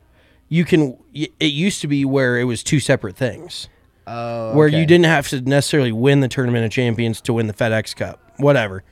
[0.50, 0.98] you can.
[1.14, 3.70] It used to be where it was two separate things.
[4.08, 7.54] Oh, where you didn't have to necessarily win the tournament of champions to win the
[7.54, 8.84] FedEx Cup, whatever.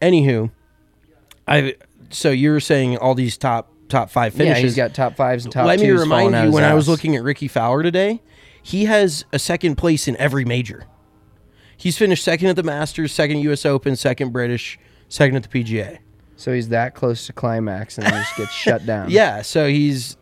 [0.00, 0.50] Anywho,
[1.46, 1.74] I
[2.10, 4.62] so you were saying all these top top five finishes.
[4.62, 7.16] Yeah, he's got top fives and top Let me remind you, when I was looking
[7.16, 8.22] at Rickie Fowler today,
[8.64, 10.86] he has a second place in every major.
[11.76, 13.66] He's finished second at the Masters, second U.S.
[13.66, 14.78] Open, second British,
[15.10, 15.98] second at the PGA.
[16.36, 19.10] So he's that close to climax and then just gets shut down.
[19.10, 20.16] Yeah, so he's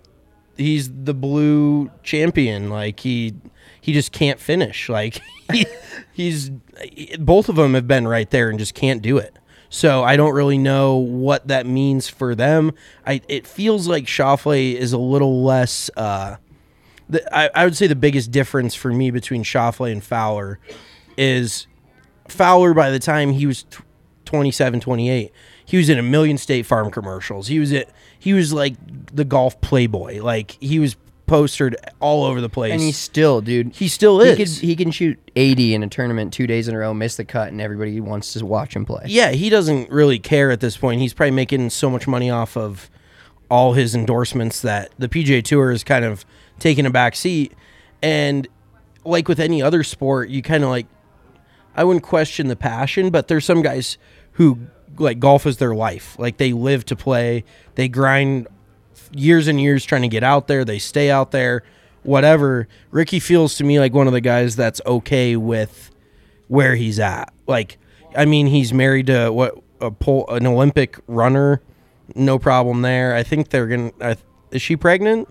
[0.57, 2.69] he's the blue champion.
[2.69, 3.35] Like he
[3.81, 4.89] he just can't finish.
[4.89, 5.21] Like
[5.53, 5.65] he,
[6.13, 6.51] he's
[7.21, 9.39] both of them have been right there and just can't do it.
[9.69, 12.73] So I don't really know what that means for them.
[13.07, 15.91] I it feels like Schauffele is a little less.
[15.97, 16.39] Uh,
[17.13, 20.59] the, I, I would say the biggest difference for me between Schauffele and Fowler
[21.17, 21.67] is
[22.29, 23.83] Fowler by the time he was tw
[24.25, 25.31] 27, 28,
[25.65, 27.49] he was in a million State Farm commercials.
[27.49, 28.75] He was at he was like
[29.15, 30.23] the golf playboy.
[30.23, 30.97] Like he was
[31.27, 32.73] postered all over the place.
[32.73, 33.75] And he's still, dude.
[33.75, 34.37] he still he is.
[34.37, 37.25] could he can shoot 80 in a tournament two days in a row, miss the
[37.25, 39.05] cut, and everybody wants to watch him play.
[39.07, 41.01] yeah, he doesn't really care at this point.
[41.01, 42.91] He's probably making so much money off of
[43.51, 46.25] all his endorsements that the PGA Tour is kind of
[46.63, 47.53] taking a back seat.
[48.03, 48.49] And
[49.05, 50.87] like with any other sport, you kind of like
[51.75, 53.99] I wouldn't question the passion, but there's some guys
[54.33, 54.59] who
[54.99, 56.17] like golf is their life.
[56.19, 57.45] Like they live to play.
[57.75, 58.47] They grind
[59.13, 60.65] years and years trying to get out there.
[60.65, 61.63] They stay out there,
[62.03, 62.69] whatever.
[62.91, 65.91] Rickie feels to me like one of the guys that's okay with
[66.49, 67.33] where he's at.
[67.47, 67.79] Like,
[68.17, 71.63] I mean, he's married to what a pole, an Olympic runner,
[72.15, 73.17] no problem there.
[73.17, 73.93] I think they're gonna.
[74.01, 74.15] Uh,
[74.51, 75.29] is she pregnant?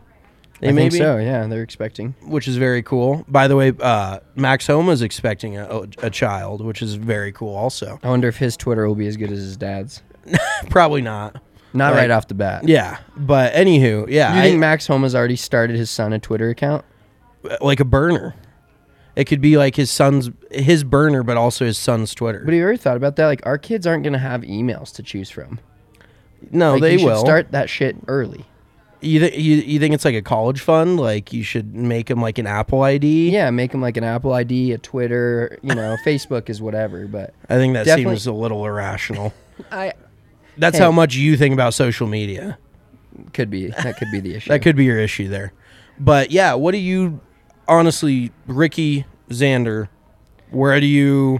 [0.61, 1.17] They I may think be, so.
[1.17, 2.13] Yeah, they're expecting.
[2.21, 3.25] which is very cool.
[3.27, 7.55] By the way, uh, Max Homa is expecting a, a child, which is very cool.
[7.55, 10.01] Also, I wonder if his Twitter will be as good as his dad's.
[10.69, 11.41] probably not.
[11.73, 12.67] Not Like- right off the bat.
[12.67, 16.49] Yeah, but anywho, yeah, You I- think Max Homa's already started his son a Twitter
[16.49, 16.85] account?
[17.59, 18.35] like a burner.
[19.15, 22.39] It could be like his son's his burner, but also his son's Twitter.
[22.45, 23.25] But have you ever thought about that?
[23.25, 25.59] Like our kids aren't gonna have emails to choose from.
[26.51, 28.45] no, Like, they you should will start that shit early.
[29.01, 30.99] You, th- you you think it's like a college fund?
[30.99, 33.31] Like you should make them like an Apple ID?
[33.31, 35.57] Yeah, make them like an Apple ID, a Twitter.
[35.63, 37.07] You know, Facebook is whatever.
[37.07, 39.33] But I think that Definitely- seems a little irrational.
[39.71, 39.93] I
[40.57, 40.83] That's Hey.
[40.83, 42.57] how much you think about social media.
[43.33, 44.49] could be that could be the issue.
[44.49, 45.53] That could be your issue there.
[45.99, 47.19] But yeah, what do you
[47.67, 49.87] honestly, Rickie Xander?
[50.51, 51.39] Where do you?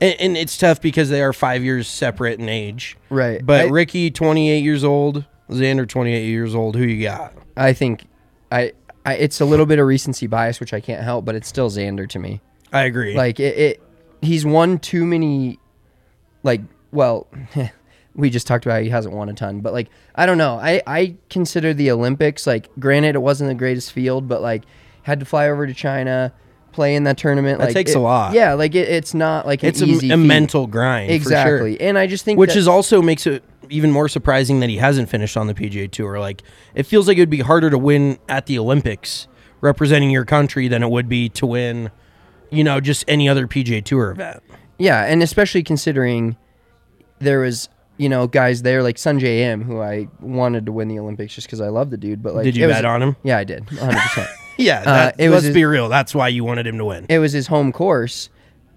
[0.00, 2.96] And, and it's tough because they are five years separate in age.
[3.08, 3.44] Right.
[3.44, 5.24] But I- Rickie, twenty eight years old.
[5.50, 6.76] Xander, twenty eight years old.
[6.76, 7.34] Who you got?
[7.56, 8.06] I think
[8.50, 8.72] I,
[9.04, 11.70] I it's a little bit of recency bias, which I can't help, but it's still
[11.70, 12.40] Xander to me.
[12.72, 13.14] I agree.
[13.14, 13.82] Like it, it
[14.22, 15.58] he's won too many
[16.42, 16.60] like
[16.92, 17.26] well
[18.14, 20.58] we just talked about he hasn't won a ton, but like I don't know.
[20.60, 24.64] I I consider the Olympics like granted it wasn't the greatest field, but like
[25.02, 26.32] had to fly over to China,
[26.74, 27.58] play in that tournament.
[27.58, 28.34] That like, takes it- a lot.
[28.34, 31.06] Yeah, like it, it's not like an it's a, easy a mental grind.
[31.08, 31.16] for sure.
[31.16, 31.80] exactly.
[31.80, 34.76] And I just think which that- is also makes it even more surprising that he
[34.76, 36.18] hasn't finished on the PGA Tour.
[36.20, 36.42] Like
[36.74, 39.26] it feels like it would be harder to win at the Olympics
[39.62, 41.90] representing your country than it would be to win,
[42.50, 44.42] you know, just any other PGA Tour event.
[44.78, 46.36] Yeah, and especially considering
[47.20, 50.98] there was you know guys there like Sungjae Im, who I wanted to win the
[50.98, 52.22] Olympics just because I love the dude.
[52.22, 53.16] But like, Did you it was- bet on him?
[53.22, 53.98] Yeah, I did, 100.
[53.98, 55.88] percent Yeah, Uh, it was let's his- be real.
[55.88, 57.06] That's why you wanted him to win.
[57.08, 58.28] It was his home course,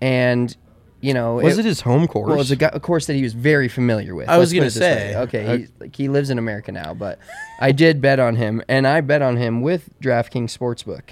[0.02, 0.56] and
[1.02, 2.26] you know, was it, his home course?
[2.28, 4.28] Well, it was a, a course that he was very familiar with.
[4.30, 4.82] I was gonna it this way.
[4.82, 7.20] say, okay, uh, he, like, he lives in America now, but
[7.60, 11.10] I did bet on him, and I bet on him with DraftKings Sportsbook,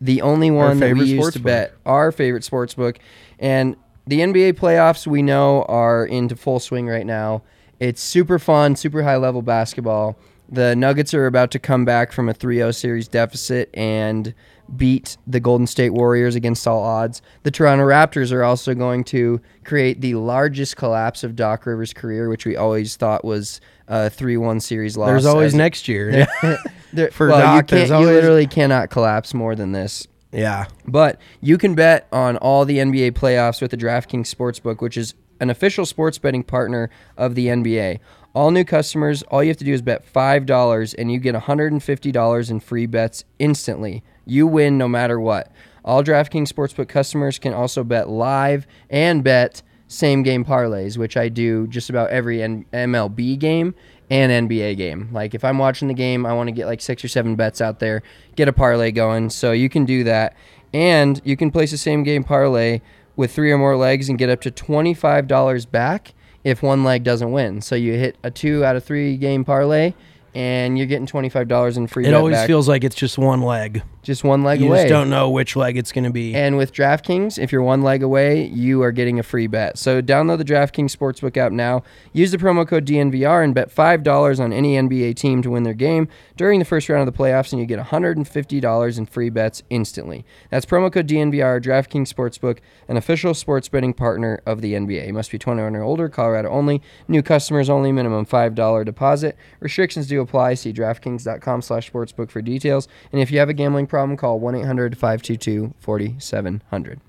[0.00, 2.96] the only one that we used to bet, our favorite sportsbook,
[3.38, 3.76] and
[4.06, 7.42] the NBA playoffs we know are into full swing right now.
[7.78, 10.16] It's super fun, super high level basketball.
[10.48, 14.32] The Nuggets are about to come back from a 3-0 series deficit and
[14.76, 17.22] beat the Golden State Warriors against all odds.
[17.44, 22.28] The Toronto Raptors are also going to create the largest collapse of Doc Rivers' career,
[22.28, 25.08] which we always thought was a 3-1 series loss.
[25.08, 26.26] There's always next year.
[26.92, 30.06] there- for well, you, Doc, there's can't, you literally cannot collapse more than this.
[30.32, 30.66] yeah.
[30.86, 35.14] But you can bet on all the NBA playoffs with the DraftKings Sportsbook, which is
[35.38, 38.00] an official sports betting partner of the NBA.
[38.36, 42.50] All new customers, all you have to do is bet $5 and you get $150
[42.50, 44.04] in free bets instantly.
[44.26, 45.50] You win no matter what.
[45.86, 51.30] All DraftKings Sportsbook customers can also bet live and bet same game parlays, which I
[51.30, 53.74] do just about every N- MLB game
[54.10, 55.08] and NBA game.
[55.12, 57.62] Like if I'm watching the game, I want to get like six or seven bets
[57.62, 58.02] out there,
[58.34, 59.30] get a parlay going.
[59.30, 60.36] So you can do that.
[60.74, 62.82] And you can place a same game parlay
[63.16, 66.12] with three or more legs and get up to $25 back
[66.46, 67.60] if one leg doesn't win.
[67.60, 69.94] So you hit a two out of three game parlay
[70.32, 72.46] and you're getting $25 in free It always back.
[72.46, 73.82] feels like it's just one leg.
[74.06, 74.66] Just one leg away.
[74.66, 74.82] You away.
[74.84, 76.34] just don't know which leg it's going to be.
[76.34, 79.76] And with DraftKings, if you're one leg away, you are getting a free bet.
[79.76, 81.82] So download the DraftKings Sportsbook app now.
[82.12, 85.74] Use the promo code DNVR and bet $5 on any NBA team to win their
[85.74, 89.62] game during the first round of the playoffs, and you get $150 in free bets
[89.70, 90.24] instantly.
[90.50, 95.08] That's promo code DNVR, DraftKings Sportsbook, an official sports betting partner of the NBA.
[95.08, 96.80] You must be 21 or older, Colorado only.
[97.08, 99.36] New customers only, minimum $5 deposit.
[99.58, 100.54] Restrictions do apply.
[100.54, 102.86] See DraftKings.com slash sportsbook for details.
[103.10, 107.00] And if you have a gambling problem, call 1 800 522 4700.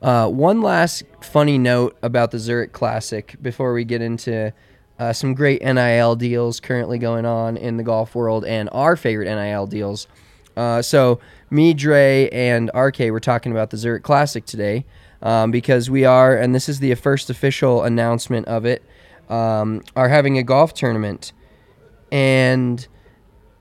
[0.00, 4.52] Uh, one last funny note about the Zurich Classic before we get into
[4.98, 9.32] uh, some great NIL deals currently going on in the golf world and our favorite
[9.32, 10.08] NIL deals.
[10.56, 14.84] Uh, so, me, Dre, and RK were talking about the Zurich Classic today
[15.22, 18.82] um, because we are, and this is the first official announcement of it,
[19.28, 21.32] um, are having a golf tournament.
[22.10, 22.86] And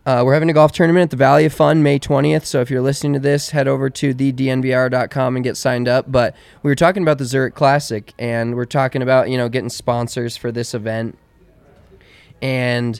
[0.05, 2.45] uh, we're having a golf tournament at the Valley of Fun May 20th.
[2.45, 6.11] So if you're listening to this, head over to thednvr.com and get signed up.
[6.11, 9.69] But we were talking about the Zurich Classic, and we're talking about you know getting
[9.69, 11.19] sponsors for this event,
[12.41, 12.99] and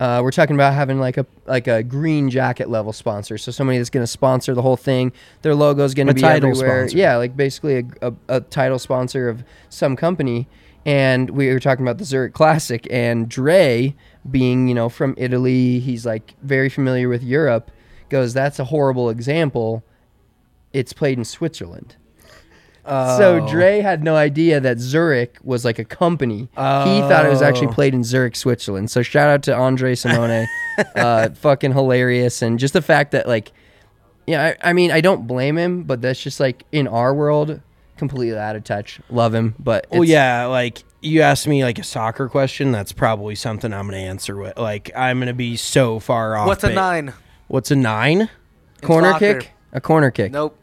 [0.00, 3.38] uh, we're talking about having like a like a green jacket level sponsor.
[3.38, 5.12] So somebody that's going to sponsor the whole thing.
[5.42, 6.88] Their logo is going to be title everywhere.
[6.88, 6.96] sponsor.
[6.96, 10.48] Yeah, like basically a, a, a title sponsor of some company.
[10.86, 13.94] And we were talking about the Zurich Classic, and Dre,
[14.28, 17.70] being you know from Italy, he's like very familiar with Europe.
[18.08, 19.84] Goes, that's a horrible example.
[20.72, 21.96] It's played in Switzerland.
[22.86, 26.38] So Dre had no idea that Zurich was like a company.
[26.40, 27.72] He thought it was actually Oh.
[27.72, 28.90] played in Zurich, Switzerland.
[28.90, 30.48] So shout out to Andre Simone,
[30.96, 33.52] uh, fucking hilarious, and just the fact that like,
[34.26, 37.60] yeah, I, I mean, I don't blame him, but that's just like in our world,
[38.00, 38.98] completely out of touch.
[39.10, 42.72] Love him, but Well, yeah, like you asked me like a soccer question.
[42.72, 44.58] That's probably something I'm going to answer with.
[44.58, 46.48] Like I'm going to be so far off.
[46.48, 47.12] What's a ba- nine?
[47.46, 48.28] What's a nine?
[48.82, 49.40] corner soccer.
[49.42, 50.32] kick, a corner kick.
[50.32, 50.56] Nope.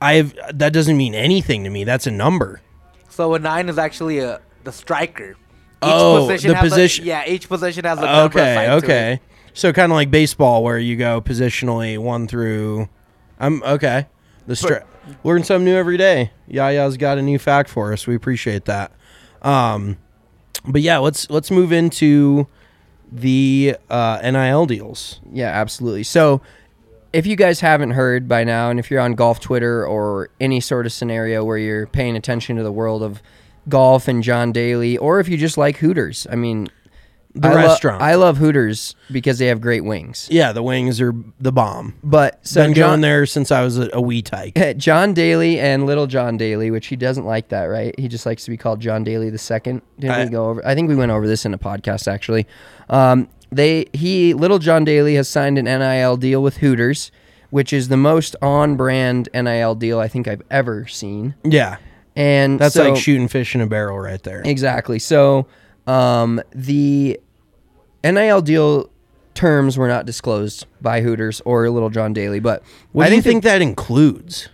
[0.00, 1.84] I've that doesn't mean anything to me.
[1.84, 2.60] That's a number.
[3.10, 5.30] So a nine is actually a the striker.
[5.30, 5.36] Each
[5.82, 8.90] Oh, the has a- position- yeah, each position has a number Okay, assigned to it.
[8.90, 9.20] okay.
[9.52, 12.88] So kind of like baseball, where you go positionally one through.
[13.38, 14.06] I'm okay.
[14.46, 14.82] The stri-
[15.24, 16.30] learn something new every day.
[16.50, 18.06] Yaya's got a new fact for us.
[18.06, 18.92] We appreciate that.
[19.42, 19.98] Um,
[20.66, 22.46] But yeah, let's let's move into
[23.12, 25.20] the uh, NIL deals.
[25.30, 26.02] Yeah, absolutely.
[26.04, 26.40] So,
[27.12, 30.60] if you guys haven't heard by now, and if you're on golf Twitter or any
[30.60, 33.22] sort of scenario where you're paying attention to the world of
[33.68, 36.68] golf and John Daly, or if you just like Hooters, I mean,
[37.36, 38.00] The I lo- restaurant.
[38.00, 40.28] I love Hooters because they have great wings.
[40.30, 41.94] Yeah, the wings are the bomb.
[42.04, 44.54] But so Been John, going there since I was a, a wee tyke.
[44.76, 47.92] John Daly and Little John Daly, which he doesn't like that, right?
[47.98, 49.82] He just likes to be called John Daly the second.
[49.98, 50.64] Didn't I- we go over?
[50.64, 52.46] I think we went over this in a podcast actually.
[52.88, 57.10] Um, they he Little John Daly has signed an NIL deal with Hooters,
[57.50, 61.34] which is the most on-brand NIL deal I think I've ever seen.
[61.44, 61.78] Yeah,
[62.14, 64.42] And that's so- like shooting fish in a barrel right there.
[64.44, 64.98] Exactly.
[65.00, 65.46] So
[65.86, 67.20] um, the
[68.04, 68.90] NIL deal
[69.34, 73.22] terms were not disclosed by Hooters or Little John Daly, but What I do you
[73.22, 74.48] think think that includes?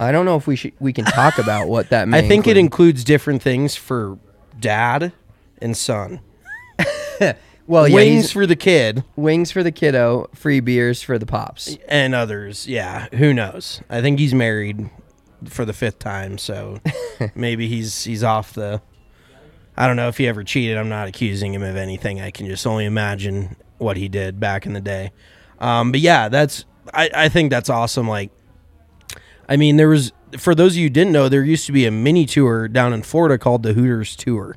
[0.00, 2.06] I don't know if we should we can talk about what that.
[2.08, 2.56] May I think include.
[2.56, 4.18] it includes different things for
[4.60, 5.12] dad
[5.60, 6.20] and son.
[7.66, 11.76] well, yeah, Wings for the kid wings for the kiddo, free beers for the pops.
[11.88, 12.68] and others.
[12.68, 13.80] Yeah, who knows?
[13.90, 14.88] I think he's married
[15.46, 16.78] for the fifth time, so
[17.34, 18.80] maybe he's he's off the.
[19.78, 20.76] I don't know if he ever cheated.
[20.76, 22.20] I'm not accusing him of anything.
[22.20, 25.12] I can just only imagine what he did back in the day.
[25.60, 28.08] Um, but yeah, that's I, I think that's awesome.
[28.08, 28.32] Like,
[29.48, 31.92] I mean, there was for those of you didn't know, there used to be a
[31.92, 34.56] mini tour down in Florida called the Hooters Tour.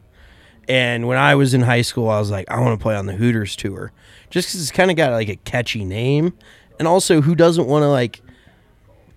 [0.67, 3.05] And when I was in high school, I was like, I want to play on
[3.05, 3.91] the Hooters Tour,
[4.31, 6.33] just because it's kind of got like a catchy name,
[6.79, 8.21] and also who doesn't want to like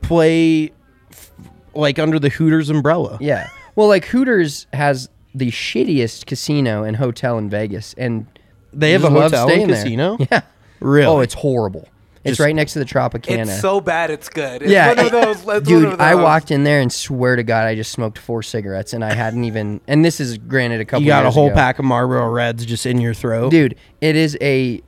[0.03, 0.71] play
[1.11, 1.33] f-
[1.75, 3.17] like under the Hooters umbrella?
[3.23, 3.49] Yeah.
[3.75, 8.27] Well, like Hooters has the shittiest casino and hotel in Vegas, and
[8.73, 9.83] They have just a love hotel staying and there.
[9.85, 10.17] casino.
[10.31, 10.41] Yeah.
[10.81, 11.07] Really?
[11.07, 11.89] Oh, it's horrible.
[12.25, 13.43] It's Just- right next to the Tropicana.
[13.43, 14.63] It's so bad, it's good.
[14.63, 15.37] It's yeah, one of it- those.
[15.37, 15.85] it's one dude.
[15.95, 19.05] of I walked in there and swear to God, I just smoked four cigarettes, and
[19.05, 19.81] I hadn't even.
[19.89, 21.03] And this is granted a couple.
[21.03, 21.55] you got a whole ago.
[21.55, 23.77] pack of Marlboro Reds just in your throat, dude.
[24.01, 24.83] It is a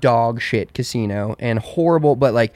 [0.00, 2.54] dog shit casino and horrible, but like,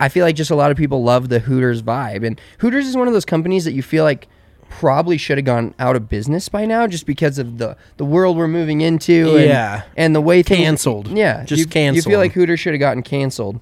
[0.00, 2.96] I feel like just a lot of people love the Hooters vibe, and Hooters is
[2.96, 4.28] one of those companies that you feel like
[4.68, 8.36] probably should have gone out of business by now, just because of the the world
[8.36, 9.82] we're moving into, and, Yeah.
[9.96, 11.08] and the way things, Canceled.
[11.08, 13.60] Yeah, Just you, You feel like Hooters should have gotten canceled,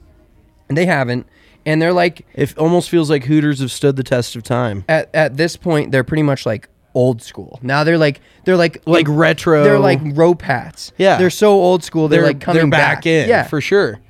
[0.69, 1.27] and they haven't,
[1.65, 4.85] and they're like It almost feels like Hooters have stood the test of time.
[4.89, 7.59] at at this point they're pretty much like old school.
[7.63, 9.63] Now they're like they're like Like retro.
[9.65, 10.93] They're like rope hats.
[10.99, 11.19] Yeah.
[11.19, 12.09] they're so old school.
[12.09, 14.01] They're, like coming back, in Yeah, for sure.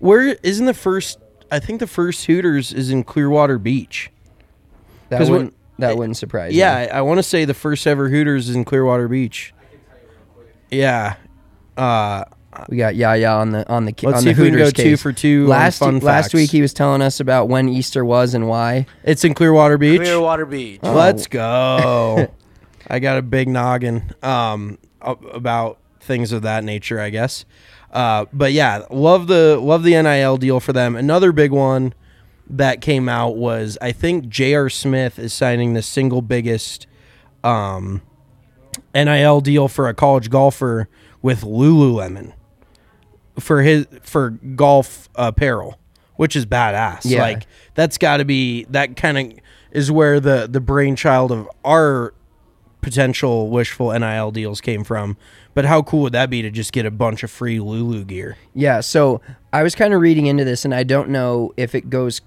[0.00, 1.18] Where isn't the first?
[1.52, 4.10] I think the first Hooters is in Clearwater Beach.
[5.10, 6.88] that 'cause when- that wouldn't surprise Yeah, me.
[6.90, 9.52] I, I want to say the first ever Hooters is in Clearwater Beach.
[10.70, 11.16] Yeah.
[11.76, 12.24] Uh,
[12.68, 14.52] We got Yaya on the on the ki- Let's on see the if we can
[14.54, 16.34] Hooters go two for two on Last fun last facts.
[16.34, 18.86] week he was telling us about when Easter was and why.
[19.04, 20.00] it's in Clearwater Beach.
[20.00, 20.80] Clearwater Beach.
[20.82, 20.92] Oh.
[20.94, 22.30] Let's go.
[22.88, 27.44] I got a big noggin um, about things of that nature, I guess.
[27.92, 30.96] Uh, but yeah, love the love the NIL deal for them.
[30.96, 31.94] Another big one
[32.48, 34.68] that came out was I think J.R.
[34.68, 36.86] Smith is signing the single biggest
[37.44, 38.02] um,
[38.94, 40.88] NIL deal for a college golfer
[41.22, 42.32] with Lululemon
[43.38, 45.78] for his for golf apparel,
[46.16, 47.00] which is badass.
[47.04, 47.22] Yeah.
[47.22, 49.38] Like that's got to be that kind of
[49.70, 52.14] is where the the brainchild of our
[52.80, 55.16] potential wishful NIL deals came from.
[55.54, 58.36] But how cool would that be to just get a bunch of free Lulu gear?
[58.54, 59.20] Yeah, so
[59.52, 62.22] I was kind of reading into this, and I don't know if it goes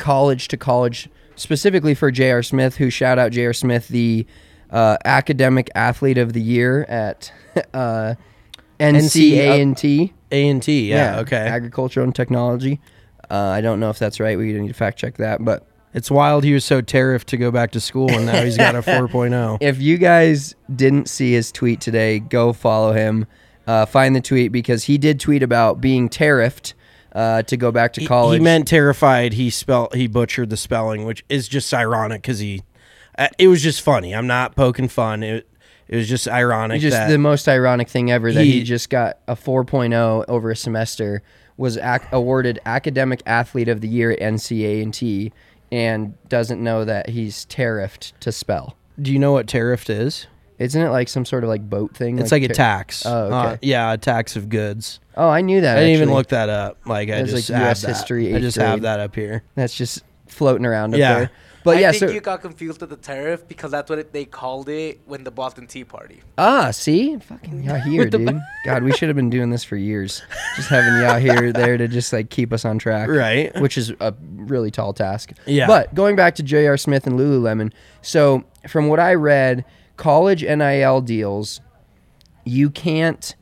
[0.00, 2.42] college to college specifically for J.R.
[2.42, 3.52] Smith, who shout out J.R.
[3.52, 4.26] Smith, the
[4.70, 7.32] uh, academic athlete of the year at
[7.74, 8.14] uh,
[8.78, 10.12] NCA&T.
[10.32, 11.36] A and T, yeah, okay.
[11.36, 12.80] Agricultural and technology.
[13.28, 14.38] Uh, I don't know if that's right.
[14.38, 17.50] We need to fact check that, but It's wild he was so tariffed to go
[17.50, 19.08] back to school and now he's got a oh.
[19.08, 19.58] 4.0.
[19.60, 23.26] if you guys didn't see his tweet today, go follow him.
[23.66, 26.74] Uh, find the tweet because he did tweet about being tariffed
[27.12, 28.38] uh, to go back to He- college.
[28.38, 29.32] He meant terrified.
[29.34, 32.62] He spelled he butchered the spelling, which is just ironic because he.
[33.18, 34.14] Uh, it was just funny.
[34.14, 35.22] I'm not poking fun.
[35.22, 35.46] It
[35.88, 36.80] it was just ironic.
[36.80, 40.50] just that the most ironic thing ever that he, he- just got a 4.0 over
[40.52, 41.22] a semester
[41.56, 45.32] was ac- awarded academic athlete of the year at NCA&T
[45.72, 48.76] and doesn't know that he's tariffed to spell.
[49.02, 50.26] Do you know what tariffed is?
[50.60, 52.18] Isn't it like some sort of like boat thing?
[52.18, 53.04] It's like, a tar- tax.
[53.06, 53.34] Oh, okay.
[53.34, 55.00] Uh, yeah, a tax of goods.
[55.16, 55.76] Oh, I knew that.
[55.76, 56.14] I didn't even actually.
[56.16, 56.78] look that up.
[56.86, 57.88] Like I It's just like have US that.
[57.88, 58.82] history, I eighth just have grade.
[58.82, 59.42] that up here.
[59.54, 61.14] That's just floating around up Yeah.
[61.18, 61.30] there.
[61.62, 64.14] But I yeah, think so you got confused with the tariff because that's what it,
[64.14, 66.22] they called it when the Boston Tea Party.
[66.38, 68.40] ah, see, fucking Yahir, dude.
[68.64, 70.22] God, we should have been doing this for years.
[70.56, 73.54] Just having Yahir there to just like keep us on track, Right.
[73.60, 75.32] Which is a really tall task.
[75.44, 75.66] Yeah.
[75.66, 76.78] But going back to J.R.
[76.78, 79.66] Smith and Lululemon, so from what I read,
[80.00, 81.60] college NIL deals,
[82.44, 83.36] you can't.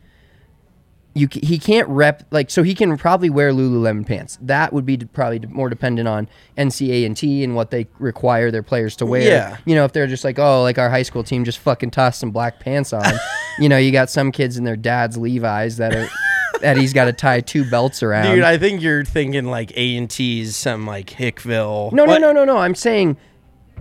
[1.15, 4.39] You, he can't rep like so he can probably wear Lululemon pants.
[4.41, 8.63] That would be probably more dependent on NCAA and T and what they require their
[8.63, 9.23] players to wear.
[9.23, 9.57] Yeah.
[9.65, 12.21] You know, if they're just like, oh, like our high school team just fucking tossed
[12.21, 13.03] some black pants on.
[13.59, 16.09] you know, you got some kids in their dad's Levi's that are
[16.61, 18.37] that he's got to tie two belts around.
[18.37, 21.91] Dude, I think you're thinking like A and T's, some like Hickville.
[21.93, 22.59] No, no, What- no, no, no.
[22.59, 23.17] I'm saying,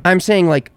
[0.03, 0.71] I'm saying like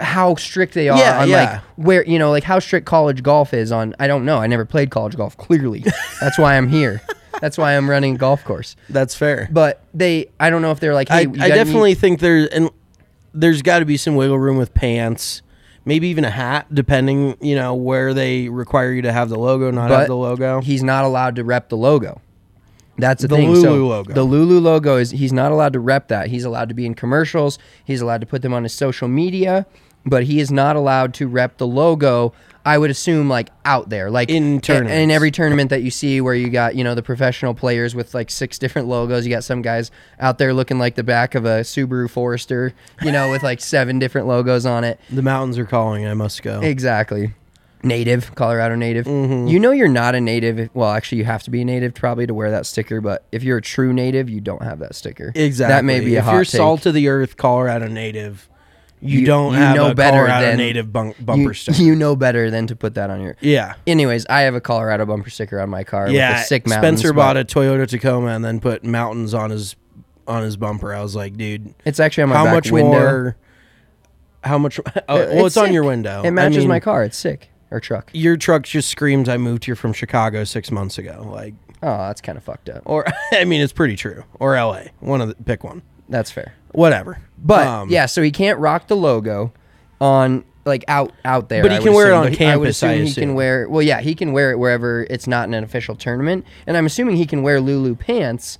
[0.00, 1.52] how strict they are Yeah, on yeah.
[1.52, 3.94] like where you know like how strict college golf is on.
[3.98, 4.38] I don't know.
[4.38, 5.36] I never played college golf.
[5.36, 5.84] Clearly,
[6.20, 7.02] that's why I'm here.
[7.40, 8.76] That's why I'm running a golf course.
[8.88, 9.48] That's fair.
[9.50, 12.70] But they, I don't know if they're like, hey, I, I definitely think there's and
[13.32, 15.40] there's got to be some wiggle room with pants,
[15.84, 19.70] maybe even a hat, depending you know where they require you to have the logo,
[19.70, 20.60] not but have the logo.
[20.60, 22.20] He's not allowed to rep the logo.
[22.98, 23.48] That's the, The thing.
[23.48, 24.12] Lulu so logo.
[24.12, 26.26] The Lulu logo is he's not allowed to rep that.
[26.28, 27.58] He's allowed to be in commercials.
[27.84, 29.64] He's allowed to put them on his social media,
[30.06, 32.32] but he is not allowed to rep the logo.
[32.62, 35.14] I would assume like out there, like In in tournaments.
[35.14, 38.30] every tournament that you see where you got you know the professional players with like
[38.30, 39.24] six different logos.
[39.26, 43.12] You got some guys out there looking like the back of a Subaru Forester, you
[43.12, 45.00] know, with like seven different logos on it.
[45.10, 46.06] the mountains are calling.
[46.06, 46.60] I must go.
[46.60, 47.32] Exactly.
[47.82, 49.06] Native, Colorado native.
[49.06, 49.46] Mm-hmm.
[49.46, 50.68] You know you're not a native.
[50.74, 53.00] Well, actually, you have to be a native probably to wear that sticker.
[53.00, 55.32] But if you're a true native, you don't have that sticker.
[55.34, 55.74] Exactly.
[55.74, 56.58] That may be a if hot you're take.
[56.58, 58.50] salt of the earth, Colorado native,
[59.00, 61.82] you, You- don't you have know a better Colorado than- native bunk, bumper you, sticker.
[61.82, 63.36] you know better than to put that on your.
[63.40, 63.74] yeah.
[63.86, 66.08] Anyways, I have a Colorado bumper sticker on my car.
[66.10, 66.68] Yeah, with the sick.
[66.68, 69.76] Spencer bought a Toyota Tacoma and then put mountains on his
[70.26, 70.94] on his bumper.
[70.94, 72.90] I was like, dude, It's actually on my how back much window.
[72.90, 73.36] more?
[74.44, 74.78] How much?
[75.08, 76.22] Oh, well, it's, on your window.
[76.22, 77.02] It matches I mean, my car.
[77.04, 77.50] It's sick.
[77.72, 78.10] Or truck.
[78.12, 82.20] Your truck just screams, "I moved here from Chicago six months ago." Like, Oh, that's
[82.20, 82.82] kind of fucked up.
[82.84, 84.24] or I mean, it's pretty true.
[84.38, 84.90] Or L.A.
[85.00, 85.82] One of the pick one.
[86.08, 86.54] That's fair.
[86.72, 87.20] Whatever.
[87.42, 89.52] But Um, yeah, so he can't rock the logo
[90.00, 91.62] on like out out there.
[91.62, 92.18] But he I can would wear it assume.
[92.18, 93.22] on But he- I would campus, I assume he assume.
[93.22, 93.68] can wear.
[93.68, 96.86] Well, yeah, he can wear it wherever it's not in an official tournament, and I'm
[96.86, 98.58] assuming he can wear Lulu pants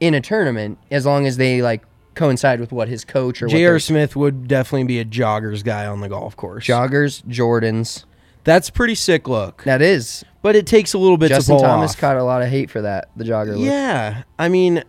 [0.00, 1.82] in a tournament as long as they like
[2.14, 3.72] coincide with what his coach or what J.R.
[3.72, 6.66] their Smith would definitely be a joggers guy on the golf course.
[6.66, 8.04] joggers, Jordans.
[8.44, 9.64] That's pretty sick look.
[9.64, 11.98] That is But it takes a little bit Justin to pull Thomas off.
[11.98, 13.08] caught a lot of hate for that.
[13.16, 13.66] The jogger look.
[13.66, 14.84] Yeah, I mean,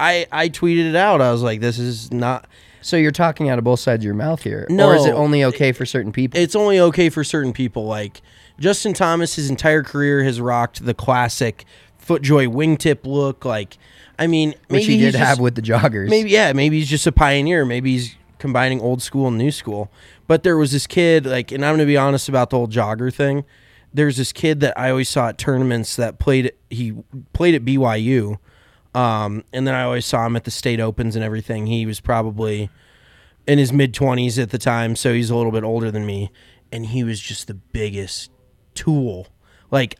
[0.00, 1.20] I I tweeted it out.
[1.20, 2.46] I was like, this is not.
[2.82, 5.12] So you're talking out of both sides of your mouth here, or No, is it
[5.12, 6.40] only okay for certain people?
[6.40, 7.84] It's only okay for certain people.
[7.84, 8.22] Like
[8.58, 11.64] Justin Thomas, his entire career has rocked the classic
[12.04, 13.44] FootJoy wingtip look.
[13.44, 13.76] Like,
[14.18, 16.08] I mean, which maybe he did just- have with the joggers.
[16.08, 17.66] Maybe yeah, maybe he's just a pioneer.
[17.66, 19.90] Maybe he's combining old school and new school.
[20.26, 23.12] But there was this kid, like, and I'm gonna be honest about the whole jogger
[23.12, 23.44] thing.
[23.92, 26.52] There's this kid that I always saw at tournaments that played.
[26.70, 26.94] He
[27.32, 28.38] played at BYU,
[28.94, 31.66] um, and then I always saw him at the state opens and everything.
[31.66, 32.70] He was probably
[33.46, 36.30] in his mid 20s at the time, so he's a little bit older than me,
[36.72, 38.30] and he was just the biggest
[38.74, 39.28] tool.
[39.70, 39.98] Like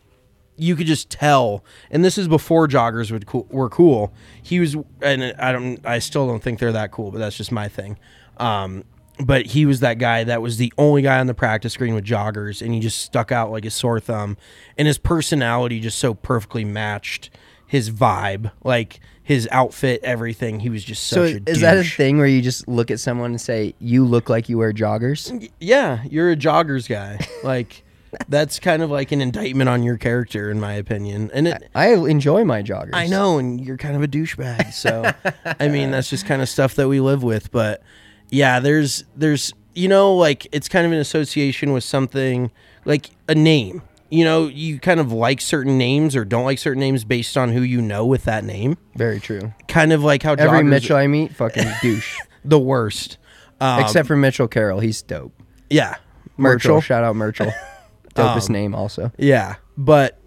[0.56, 4.12] you could just tell, and this is before joggers would cool, were cool.
[4.42, 7.50] He was, and I don't, I still don't think they're that cool, but that's just
[7.50, 7.98] my thing.
[8.36, 8.84] Um,
[9.18, 12.04] but he was that guy that was the only guy on the practice screen with
[12.04, 14.36] joggers, and he just stuck out like a sore thumb,
[14.76, 17.30] and his personality just so perfectly matched
[17.70, 20.58] his vibe, like his outfit, everything.
[20.58, 22.98] He was just so such a is that a thing where you just look at
[22.98, 25.48] someone and say, "You look like you wear joggers"?
[25.60, 27.24] Yeah, you're a joggers guy.
[27.44, 27.84] like
[28.28, 31.30] that's kind of like an indictment on your character, in my opinion.
[31.32, 32.90] And it, I enjoy my joggers.
[32.92, 34.72] I know, and you're kind of a douchebag.
[34.72, 35.08] So,
[35.44, 37.52] I mean, that's just kind of stuff that we live with.
[37.52, 37.84] But
[38.30, 42.50] yeah, there's there's you know like it's kind of an association with something
[42.84, 43.82] like a name.
[44.10, 47.50] You know, you kind of like certain names or don't like certain names based on
[47.52, 48.76] who you know with that name.
[48.96, 49.54] Very true.
[49.68, 52.18] Kind of like how Every joggers- Mitchell I meet, fucking douche.
[52.44, 53.18] the worst.
[53.60, 55.32] Um, Except for Mitchell Carroll, he's dope.
[55.68, 55.96] yeah,
[56.36, 56.80] Merchel.
[56.80, 57.52] shout out Merchel.
[58.14, 59.12] Dopest name also.
[59.18, 60.18] Yeah, but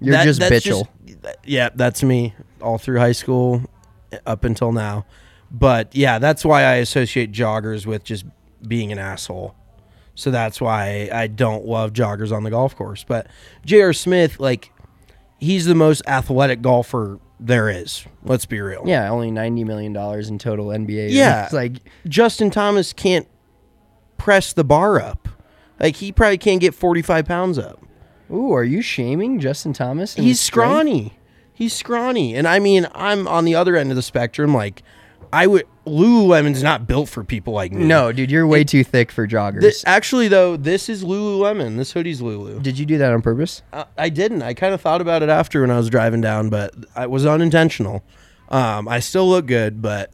[0.00, 3.62] You're That- just that- yeah, that's me all through high school
[4.26, 5.04] up until now.
[5.50, 8.24] But yeah, that's why I associate joggers with just
[8.66, 9.54] being an asshole.
[10.14, 13.04] So that's why I don't love joggers on the golf course.
[13.04, 13.26] But
[13.64, 13.92] J.R.
[13.92, 14.70] Smith, like,
[15.38, 18.04] he's the most athletic golfer there is.
[18.22, 18.82] Let's be real.
[18.86, 21.08] yeah, only ninety million dollars in total NBA.
[21.10, 21.44] Yeah.
[21.44, 21.72] it's like
[22.06, 23.26] Justin Thomas can't
[24.18, 25.28] press the bar up.
[25.80, 27.82] Like, he probably can't get 45 pounds up.
[28.30, 30.14] Ooh, are you shaming Justin Thomas?
[30.14, 31.18] he's scrawny.
[31.52, 34.54] He's scrawny, and I mean, I'm on the other end of the spectrum.
[34.54, 34.82] Like,
[35.32, 37.84] I would Lululemon's not built for people like me.
[37.84, 39.62] No, dude, you're way too thick for joggers.
[39.62, 41.76] This, actually, though, this is Lululemon.
[41.76, 42.60] This hoodie's Lulu.
[42.60, 43.62] Did you do that on purpose?
[43.72, 44.42] I, I didn't.
[44.42, 47.26] I kind of thought about it after when I was driving down, but it was
[47.26, 48.04] unintentional.
[48.48, 50.12] Um, I still look good, but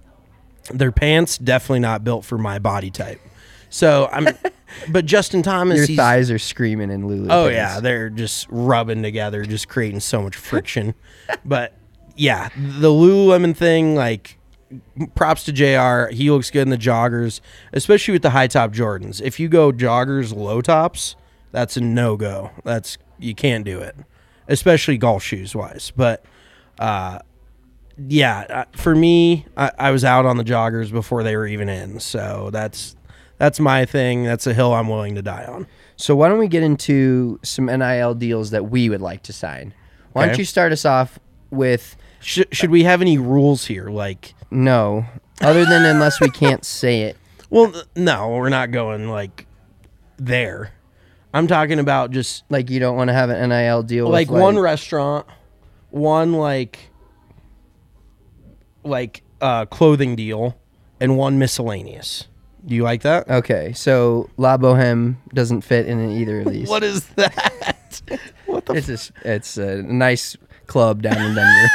[0.70, 3.20] their pants definitely not built for my body type.
[3.68, 4.28] So I'm
[4.88, 7.26] but Justin Thomas, Your thighs are screaming in Lulu.
[7.30, 7.54] Oh pants.
[7.54, 10.94] yeah, they're just rubbing together, just creating so much friction.
[11.44, 11.74] but
[12.16, 14.37] yeah, the Lululemon thing, like,
[15.14, 16.12] props to Jr.
[16.12, 17.40] He looks good in the joggers,
[17.72, 19.20] especially with the high top Jordans.
[19.20, 21.16] If you go joggers low tops,
[21.52, 22.50] that's a no go.
[22.64, 23.96] That's you can't do it,
[24.46, 25.92] especially golf shoes wise.
[25.96, 26.24] But
[26.78, 27.20] uh,
[28.06, 31.68] yeah, uh, for me, I, I was out on the joggers before they were even
[31.68, 32.96] in, so that's
[33.38, 34.24] that's my thing.
[34.24, 35.66] That's a hill I'm willing to die on.
[35.96, 39.74] So why don't we get into some NIL deals that we would like to sign?
[40.12, 41.18] Why don't you start us off
[41.50, 43.88] with Should, should we have any rules here?
[43.88, 45.04] Like, no,
[45.40, 47.16] other than unless we can't say it.
[47.50, 49.46] well, no, we're not going like
[50.16, 50.72] there.
[51.32, 54.08] I'm talking about just Like you don't want to have an NIL deal.
[54.08, 55.26] like with, one restaurant,
[55.90, 56.78] one like
[58.84, 60.58] like uh clothing deal,
[61.00, 62.26] and one miscellaneous.
[62.64, 63.30] Do you like that?
[63.30, 66.68] Okay, so La Boheme doesn't fit in either of these.
[66.68, 68.00] What is that?
[68.46, 68.74] what the?
[68.74, 71.68] It's just, it's a nice club down in Denver.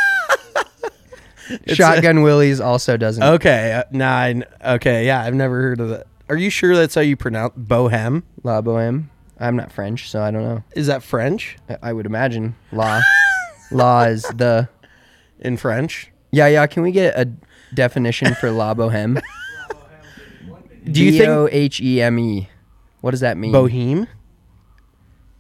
[1.68, 3.24] Shotgun Willie's also doesn't.
[3.24, 4.44] okay, uh, nine.
[4.64, 6.08] Okay, yeah, I've never heard of that.
[6.30, 8.24] Are you sure that's how you pronounce bohem?
[8.44, 9.06] La Boheme.
[9.40, 10.64] I'm not French, so I don't know.
[10.76, 11.58] Is that French?
[11.70, 13.02] I- I would imagine La.
[13.72, 14.70] La is the.
[15.40, 16.10] In French?
[16.32, 16.66] Yeah, yeah.
[16.68, 17.26] Can we get a
[17.74, 19.22] definition for La Boheme?
[20.90, 22.50] Do you B think O H E M E.
[23.02, 23.52] What does that mean?
[23.54, 24.08] boheme?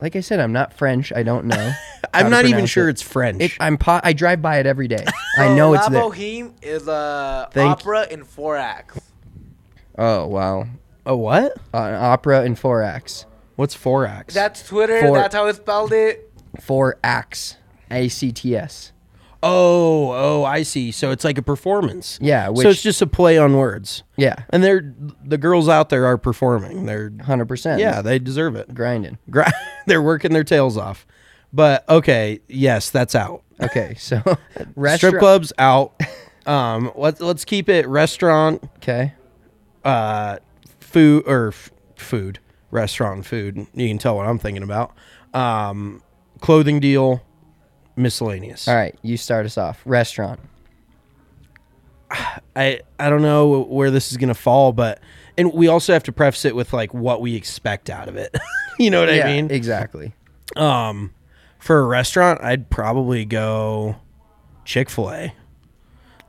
[0.01, 1.14] Like I said, I'm not French.
[1.14, 1.72] I don't know.
[2.14, 2.91] How I'm not even sure it.
[2.91, 3.41] it's French.
[3.41, 5.06] It, I'm po- I drive by it every day.
[5.38, 6.01] I So know it's La there.
[6.04, 8.99] Boheme is a Thank- opera in four acts.
[9.97, 10.66] Oh wow,
[11.06, 11.54] a what?
[11.74, 13.26] uh, an opera in four acts.
[13.56, 14.34] What's four acts?
[14.34, 14.99] That's Twitter.
[15.01, 16.32] Four- That's how it spelled it.
[16.62, 17.58] Four acts.
[17.91, 18.91] A C T S.
[19.45, 20.91] Oh, oh, I see.
[20.93, 22.18] So it's like a performance.
[22.22, 24.04] Yeah, so it's just a play on words.
[24.16, 26.86] Yeah, And they're the girls out there are performing.
[26.86, 27.82] They're hundred percent.
[27.82, 28.74] yeah, they deserve it.
[28.74, 29.18] grinding.
[29.30, 29.51] Gra-
[29.86, 31.06] they're working their tails off.
[31.54, 33.43] But okay, yes, that's out.
[33.62, 35.20] Okay, so Strip restaurant.
[35.20, 35.93] clubs out.
[36.45, 39.14] Um, let's let's keep it restaurant, Okay,
[39.86, 40.39] uh,
[40.80, 42.39] food or f- food,
[42.72, 43.68] restaurant food.
[43.74, 44.93] You can tell what I'm thinking about.
[45.34, 46.01] Um,
[46.41, 47.22] clothing deal,
[47.95, 48.68] miscellaneous.
[48.68, 48.95] all right.
[49.04, 49.82] You start us off.
[49.86, 50.39] Restaurant.
[52.56, 54.99] I I don't know where this is gonna fall, but
[55.38, 58.36] and we also have to preface it with like what we expect out of it.
[58.80, 59.49] you know what I mean?
[59.51, 60.14] exactly.
[60.56, 61.14] Um,
[61.64, 63.95] for a restaurant, I'd probably go
[64.66, 65.34] Chick Fil A.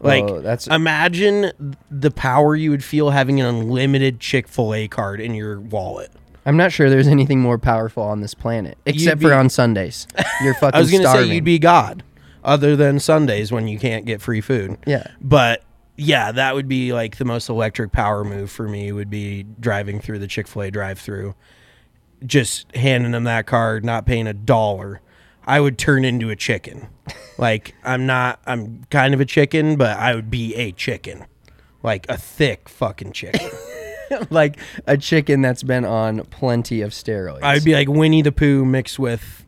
[0.00, 1.50] Like, Whoa, that's- imagine
[1.90, 6.10] the power you would feel having an unlimited Chick Fil A card in your wallet.
[6.46, 10.06] I'm not sure there's anything more powerful on this planet, except be- for on Sundays.
[10.42, 11.28] You're fucking I was gonna starving.
[11.30, 12.02] say you'd be God,
[12.44, 14.76] other than Sundays when you can't get free food.
[14.86, 15.06] Yeah.
[15.20, 15.62] but
[15.96, 18.92] yeah, that would be like the most electric power move for me.
[18.92, 21.34] Would be driving through the Chick Fil A drive-through,
[22.26, 25.00] just handing them that card, not paying a dollar.
[25.46, 26.88] I would turn into a chicken.
[27.38, 28.40] like I'm not.
[28.46, 31.26] I'm kind of a chicken, but I would be a chicken,
[31.82, 33.50] like a thick fucking chicken.
[34.30, 37.42] like a chicken that's been on plenty of steroids.
[37.42, 39.44] I would be like Winnie the Pooh mixed with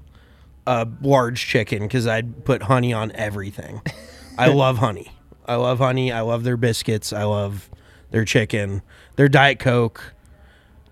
[0.67, 3.83] a large chicken because I'd put honey on everything.
[4.39, 5.13] I love honey.
[5.47, 6.13] I love honey.
[6.13, 7.13] I love their biscuits.
[7.13, 7.71] I love
[8.11, 8.83] their chicken,
[9.17, 10.15] their Diet Coke.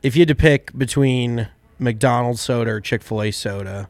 [0.02, 1.48] If you had to pick between
[1.78, 3.88] McDonald's soda or Chick fil A soda,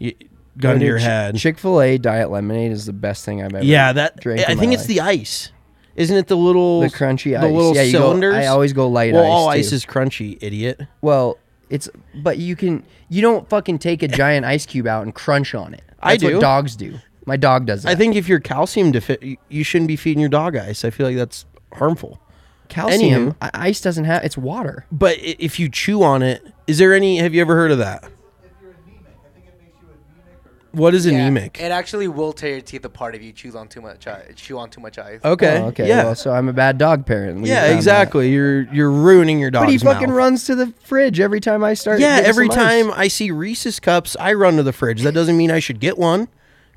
[0.00, 0.14] you,
[0.58, 1.36] gun to your head.
[1.36, 3.64] Chick Fil A diet lemonade is the best thing I've ever.
[3.64, 4.88] yeah, that drank I in think it's life.
[4.88, 5.52] the ice.
[5.96, 8.34] Isn't it the little the crunchy the little yeah, you go- cylinders?
[8.34, 9.28] I always go light well, ice.
[9.30, 9.58] all too.
[9.58, 10.80] ice is crunchy, idiot.
[11.02, 11.38] Well,
[11.68, 11.88] it's
[12.22, 15.74] but you can you don't fucking take a giant ice cube out and crunch on
[15.74, 15.82] it.
[16.00, 16.32] I do.
[16.34, 16.98] What dogs do.
[17.26, 17.90] My dog does that.
[17.90, 20.84] I think if you're calcium deficient, you shouldn't be feeding your dog ice.
[20.84, 21.44] I feel like that's
[21.74, 22.18] harmful.
[22.68, 23.50] calcium Anywho.
[23.52, 24.24] ice doesn't have.
[24.24, 24.86] It's water.
[24.90, 27.18] But if you chew on it, is there any?
[27.18, 28.04] Have you ever heard of that?
[30.72, 31.60] What is Yeah, anemic?
[31.60, 34.32] It actually will tear your teeth apart if you chew on too much ice.
[34.36, 35.18] Chew on too much ice.
[35.24, 35.58] Okay.
[35.58, 35.88] Oh, okay.
[35.88, 36.04] Yeah.
[36.04, 37.40] Well, so I'm a bad dog parent.
[37.40, 37.62] We yeah.
[37.62, 37.76] found that.
[37.76, 38.30] Exactly.
[38.30, 40.16] You're you're ruining your dog's But he fucking mouth.
[40.16, 41.98] runs to the fridge every time I start.
[41.98, 42.16] Yeah.
[42.16, 42.84] getting Every some ice.
[42.84, 45.02] time I see Reese's cups, I run to the fridge.
[45.02, 46.28] That doesn't mean I should get one.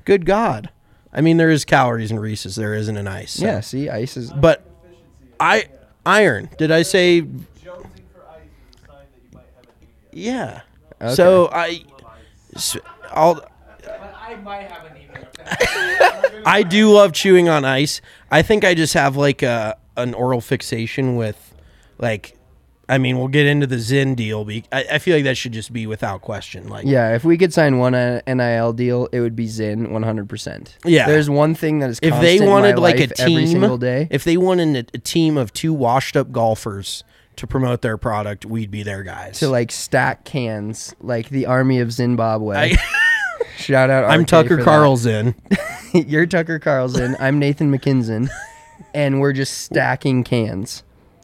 [0.04, 0.70] Good God.
[1.12, 2.56] I mean, there is calories in Reese's.
[2.56, 3.34] There isn't in ice.
[3.34, 3.60] so- Yeah.
[3.60, 4.32] See, ice is.
[4.32, 4.64] But
[5.38, 5.66] I
[6.04, 6.50] iron.
[6.58, 7.24] Did I say?
[10.12, 10.62] Yeah.
[11.14, 11.82] So I,
[12.54, 12.76] s-
[13.12, 13.44] I'll.
[14.34, 16.42] I might have an email.
[16.46, 18.00] I do love chewing on ice.
[18.30, 21.54] I think I just have like a an oral fixation with,
[21.98, 22.36] like,
[22.88, 24.44] I mean, we'll get into the Zyn deal.
[24.44, 26.68] Be I, I feel like that should just be without question.
[26.68, 30.68] Like, Yeah, if we could sign one uh, NIL deal, it would be Zyn 100%.
[30.84, 31.06] Yeah.
[31.06, 33.34] There's one thing that is if constant they in my wanted like a life every
[33.34, 34.08] team, single day.
[34.10, 37.04] if they wanted a, a team of two washed up golfers
[37.36, 39.38] to promote their product, we'd be their guys.
[39.38, 42.56] to like stack cans like the army of Zimbabwe.
[42.56, 42.76] I,
[43.56, 44.04] Shout out.
[44.10, 44.62] I'm RK Tucker.
[44.62, 45.34] Carlson.
[45.94, 47.16] You're Tucker Carlson.
[47.20, 48.28] I'm Nathan McKinson,
[48.92, 50.82] and we're just stacking cans.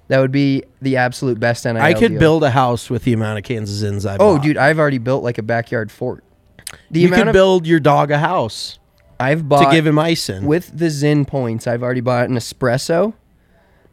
[0.09, 2.19] That would be the absolute best NIL I could deal.
[2.19, 4.41] build a house with the amount of cans of Zyns I Oh, bought.
[4.41, 6.25] Oh dude, I've already built like a backyard fort.
[6.91, 8.79] The you amount could of build your dog a house
[9.21, 10.47] I've bought to give him ice in.
[10.47, 11.67] with the Zyn points.
[11.67, 13.15] I've already bought an espresso.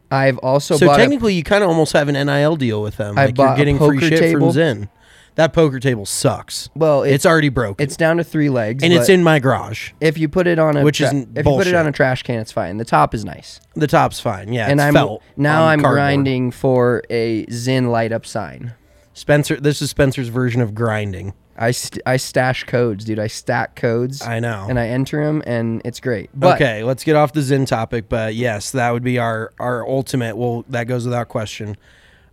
[0.09, 2.97] I've also so bought a- technically, you kind of almost have an NIL deal with
[2.97, 3.17] them.
[3.17, 4.53] I Like you're bought a getting free poker shit table.
[4.53, 4.89] from Zyn.
[5.37, 6.67] That poker table sucks.
[6.75, 7.83] well, It's, already broken.
[7.83, 9.91] it's down to three legs, and it's but in my garage.
[10.01, 12.23] If you put it on a Which isn't if you put it on a trash
[12.23, 12.77] can, it's fine.
[12.77, 13.59] The top is nice.
[13.75, 14.51] The top's fine.
[14.51, 15.95] Yeah, and it's I'm felt now on I'm cardboard.
[15.95, 18.73] grinding for a Zyn light up sign.
[19.13, 21.33] Spencer, this is Spencer's version of grinding.
[21.55, 23.19] I st- I stash codes, dude.
[23.19, 24.21] I stack codes.
[24.23, 24.65] I know.
[24.69, 26.29] and I enter them, and it's great.
[26.33, 29.87] But okay, let's get off the Zyn topic, but yes, that would be our our
[29.87, 30.35] ultimate.
[30.35, 31.77] Well, that goes without question.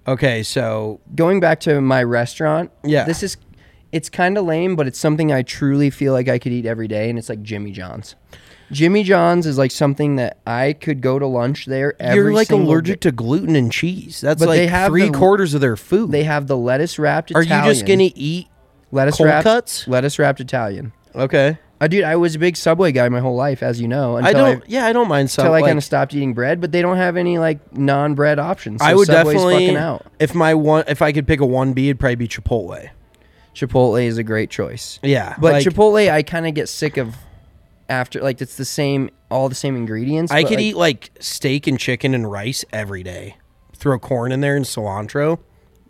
[0.07, 3.05] Okay, so going back to my restaurant, Yeah.
[3.05, 3.37] this is
[3.93, 6.89] it's kind of lame, but it's something I truly feel like I could eat every
[6.89, 8.17] day, and it's like Jimmy John's.
[8.73, 11.95] Jimmy John's is like something that I could go to lunch there.
[12.01, 13.11] Every you're like single allergic day.
[13.11, 14.21] to gluten and cheese.
[14.21, 16.11] That's But like they have three the- quarters of their food.
[16.11, 17.31] They have the lettuce wrapped.
[17.35, 17.67] Are Italian.
[17.67, 18.49] you just gonna eat?
[18.91, 19.87] lettuce cold wrapped cuts?
[19.87, 20.93] Lettuce wrapped Italian.
[21.15, 24.17] Okay, Uh, dude, I was a big Subway guy my whole life, as you know.
[24.17, 24.65] I don't.
[24.67, 25.49] yeah, I don't mind Subway.
[25.49, 28.39] until I like, kind of stopped eating bread, but they don't have any like non-bread
[28.39, 28.81] options.
[28.81, 29.67] So I would Subway's definitely.
[29.67, 30.07] fucking out.
[30.19, 32.89] If my one, if I could pick a one B, it'd probably be Chipotle.
[33.55, 34.99] Chipotle is a great choice.
[35.03, 37.17] Yeah, But like, Chipotle, I kind of get sick of
[37.91, 40.33] after like it's the same, all the same ingredients.
[40.33, 43.37] I could like, eat like steak and chicken and rice every day.
[43.77, 45.39] Throw corn in there and cilantro.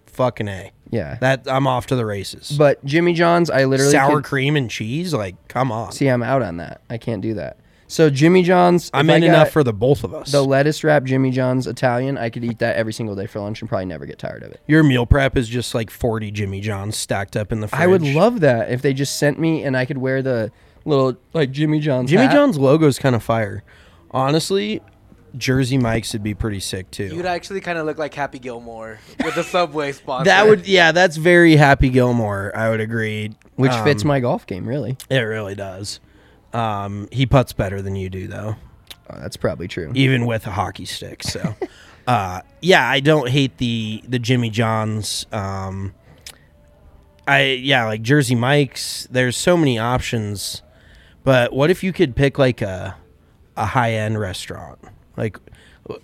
[0.07, 0.73] Fucking a.
[0.91, 1.17] yeah.
[1.21, 2.55] That I'm off to the races.
[2.57, 5.93] but Jimmy John's, I literally sour could- cream and cheese, like come on.
[5.93, 6.07] see.
[6.09, 6.81] I'm out on that.
[6.91, 7.59] I can't do that.
[7.87, 10.33] So Jimmy John's, I'm in enough for the both of us.
[10.33, 12.17] the lettuce wrap Jimmy John's Italian.
[12.17, 14.51] I could eat that every single day for lunch and probably never get tired of
[14.53, 14.61] it.
[14.67, 17.81] Your meal prep is just like 40 Jimmy Johns stacked up in the fridge.
[17.81, 20.51] I would love that if they just sent me and I could wear the
[20.87, 22.11] little like Jimmy John's.
[22.11, 22.33] Jimmy hat.
[22.33, 23.63] John's logo is kind of fire.
[24.11, 24.81] Honestly,
[25.37, 27.07] Jersey Mike's would be pretty sick too.
[27.07, 30.25] You'd actually kind of look like Happy Gilmore with the Subway sponsor.
[30.27, 32.53] that would, yeah, that's very Happy Gilmore.
[32.55, 33.33] I would agree.
[33.57, 34.97] which Um, fits my golf game really.
[35.11, 36.01] It really does.
[36.53, 38.57] Um, he puts better than you do, though,
[39.11, 39.91] Oh, that's probably true.
[39.95, 41.23] even with a hockey stick.
[41.25, 41.55] So,
[42.07, 45.27] uh, yeah, I don't hate the the Jimmy Johns.
[45.33, 45.95] Um,
[47.27, 49.09] I yeah, like Jersey Mike's.
[49.11, 50.63] There's so many options,
[51.25, 52.97] but what if you could pick like a
[53.57, 54.79] a high end restaurant?
[55.17, 55.39] Like,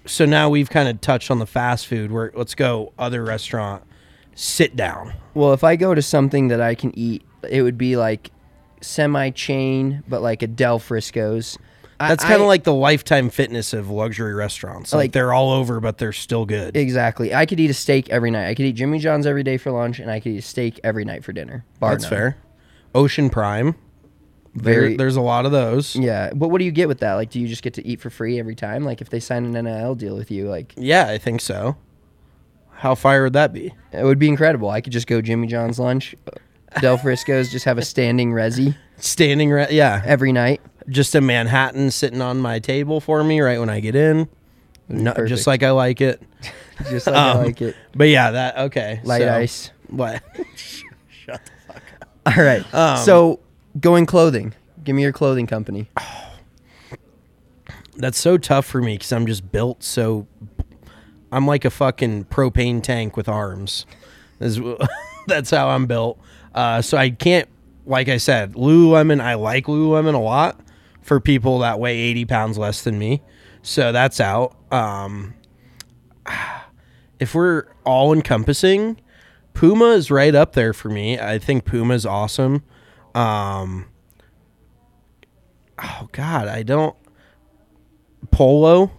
[0.06, 2.10] so now we've kind of touched on the fast food.
[2.12, 3.82] Where let's go other restaurant.
[4.34, 5.12] Sit down.
[5.34, 8.30] Well, if I go to something that I can eat, it would be like
[8.80, 11.58] semi chain, but like a Del Frisco's.
[11.98, 14.90] That's kind of like the lifetime fitness of luxury restaurants.
[14.94, 16.74] Like, Like- they're all over, but they're still good.
[16.74, 17.34] exactly.
[17.34, 18.48] I could eat a steak every night.
[18.48, 20.80] I could eat Jimmy John's every day for lunch, and I could eat a steak
[20.82, 21.66] every night for dinner.
[21.78, 22.10] bar That's none.
[22.10, 22.36] fair.
[22.94, 23.74] Ocean Prime.
[24.54, 24.88] Very.
[24.88, 25.94] There, there's a lot of those.
[25.96, 27.14] yeah, but what do you get with that?
[27.14, 28.84] Like, do you just get to eat for free every time?
[28.84, 31.76] Like, if they sign an NIL deal with you, like Yeah, I think so.
[32.72, 33.72] How fire would that be?
[33.92, 34.70] it would be incredible.
[34.70, 36.14] I could just go Jimmy John's lunch,
[36.80, 40.60] Del Frisco's, just have a standing resi Standing right, yeah, every night.
[40.88, 44.28] just a Manhattan sitting on my table for me right when I get in,
[44.88, 46.20] no, just like I like it.
[46.88, 47.76] Just like I Um, like it.
[47.94, 49.00] But yeah, that okay.
[49.04, 49.70] Light so- ice.
[49.88, 50.22] What?
[50.56, 52.08] Shut the fuck up.
[52.38, 52.74] All right.
[52.74, 53.40] Um, so,
[53.78, 54.54] going clothing.
[54.82, 55.88] Give me your clothing company.
[57.96, 60.26] That's so tough for me because I'm just built so.
[61.32, 63.86] I'm like a fucking propane tank with arms.
[65.26, 66.18] That's, how I'm built.
[66.54, 67.48] Uh, so I can't,
[67.86, 69.20] like I said, Lululemon.
[69.20, 70.60] I like Lululemon a lot
[71.02, 73.22] for people that weigh 80 pounds less than me.
[73.62, 74.56] So that's out.
[74.72, 75.34] Um,
[77.20, 79.00] if we're all encompassing,
[79.54, 81.18] Puma is right up there for me.
[81.18, 82.64] I think Puma is awesome.
[83.14, 83.86] Um,
[85.82, 86.96] oh God, I don't.
[88.30, 88.92] Polo,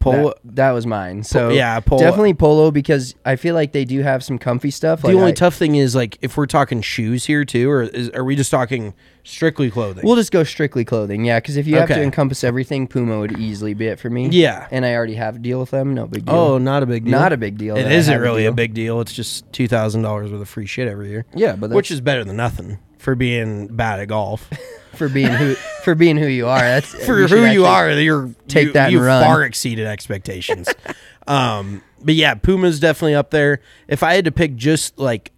[0.00, 0.34] polo.
[0.44, 1.22] That, that was mine.
[1.22, 2.00] So yeah, polo.
[2.00, 5.02] definitely polo because I feel like they do have some comfy stuff.
[5.02, 7.82] the like only I- tough thing is like if we're talking shoes here too, or
[7.82, 10.04] is, are we just talking strictly clothing?
[10.04, 11.38] We'll just go strictly clothing, yeah.
[11.38, 14.28] Because if you have to encompass everything, Puma would easily be it for me.
[14.28, 14.66] Yeah.
[14.70, 15.94] and I already have a deal with them.
[15.94, 16.34] No big deal.
[16.34, 17.12] oh, not a big deal.
[17.12, 19.00] Not a big deal It isn't have a really a big deal.
[19.00, 21.24] It's just two thousand dollars worth of free shit every year.
[21.34, 24.48] yeah, but which is better than nothing for being bad at golf.
[24.94, 26.60] for being who for being who you are.
[26.60, 29.24] That's for who you are, you're take you, that you run.
[29.24, 30.68] far exceeded expectations.
[31.26, 33.60] um, but yeah, Puma's definitely up there.
[33.88, 35.32] If I had to pick just like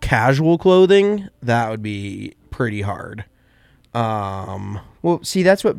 [0.00, 3.24] casual clothing, that would be pretty hard.
[3.94, 5.76] Um, Well, see, that's what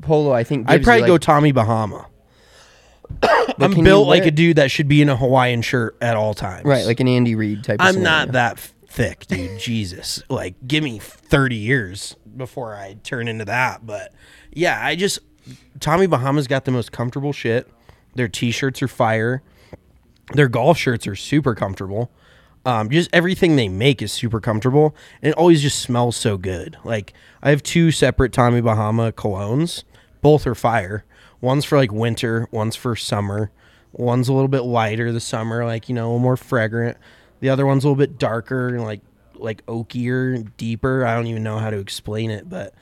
[0.00, 0.68] polo I think.
[0.68, 2.06] I'd gives you, probably go Tommy Bahama.
[3.58, 6.64] I'm built like a dude that should be in a Hawaiian shirt at all times.
[6.64, 7.76] right, like an Andy Reid type.
[7.80, 8.58] I'm not that
[8.92, 9.58] thick, dude.
[9.58, 13.86] Jesus, like give me 30 years before I turn into that.
[13.86, 14.12] But
[14.52, 15.18] yeah, I just
[15.80, 17.68] Tommy Bahama's got the most comfortable shit.
[18.14, 19.42] Their t-shirts are fire.
[20.34, 22.10] Their golf shirts are super comfortable.
[22.64, 26.76] Um, just everything they make is super comfortable, and it always just smells so good.
[26.84, 27.12] Like
[27.42, 29.82] I have two separate Tommy Bahama colognes.
[30.20, 31.04] Both are fire.
[31.40, 32.46] One's for like winter.
[32.52, 33.50] One's for summer.
[33.90, 36.96] One's a little bit lighter the summer, like you know, a more fragrant.
[37.42, 39.00] The other one's a little bit darker and like
[39.34, 41.04] like oakier, deeper.
[41.04, 42.72] I don't even know how to explain it, but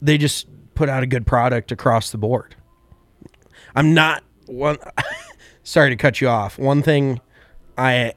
[0.00, 0.46] they just
[0.76, 2.54] put out a good product across the board.
[3.74, 4.78] I'm not one.
[5.64, 6.56] sorry to cut you off.
[6.56, 7.20] One thing,
[7.76, 8.14] I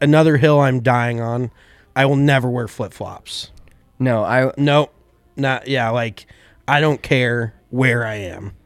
[0.00, 1.52] another hill I'm dying on.
[1.94, 3.52] I will never wear flip flops.
[4.00, 4.90] No, I No,
[5.36, 5.90] not yeah.
[5.90, 6.26] Like
[6.66, 8.56] I don't care where I am.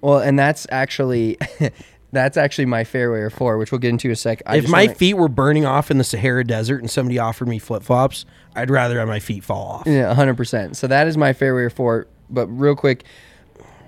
[0.00, 1.38] well, and that's actually
[2.14, 4.42] that's actually my fairway or four, which we'll get into in a sec.
[4.46, 7.18] I if just my wanna- feet were burning off in the Sahara Desert and somebody
[7.18, 8.24] offered me flip flops,
[8.56, 9.86] I'd rather have my feet fall off.
[9.86, 10.76] Yeah, hundred percent.
[10.76, 12.06] So that is my fairway or four.
[12.30, 13.04] But real quick,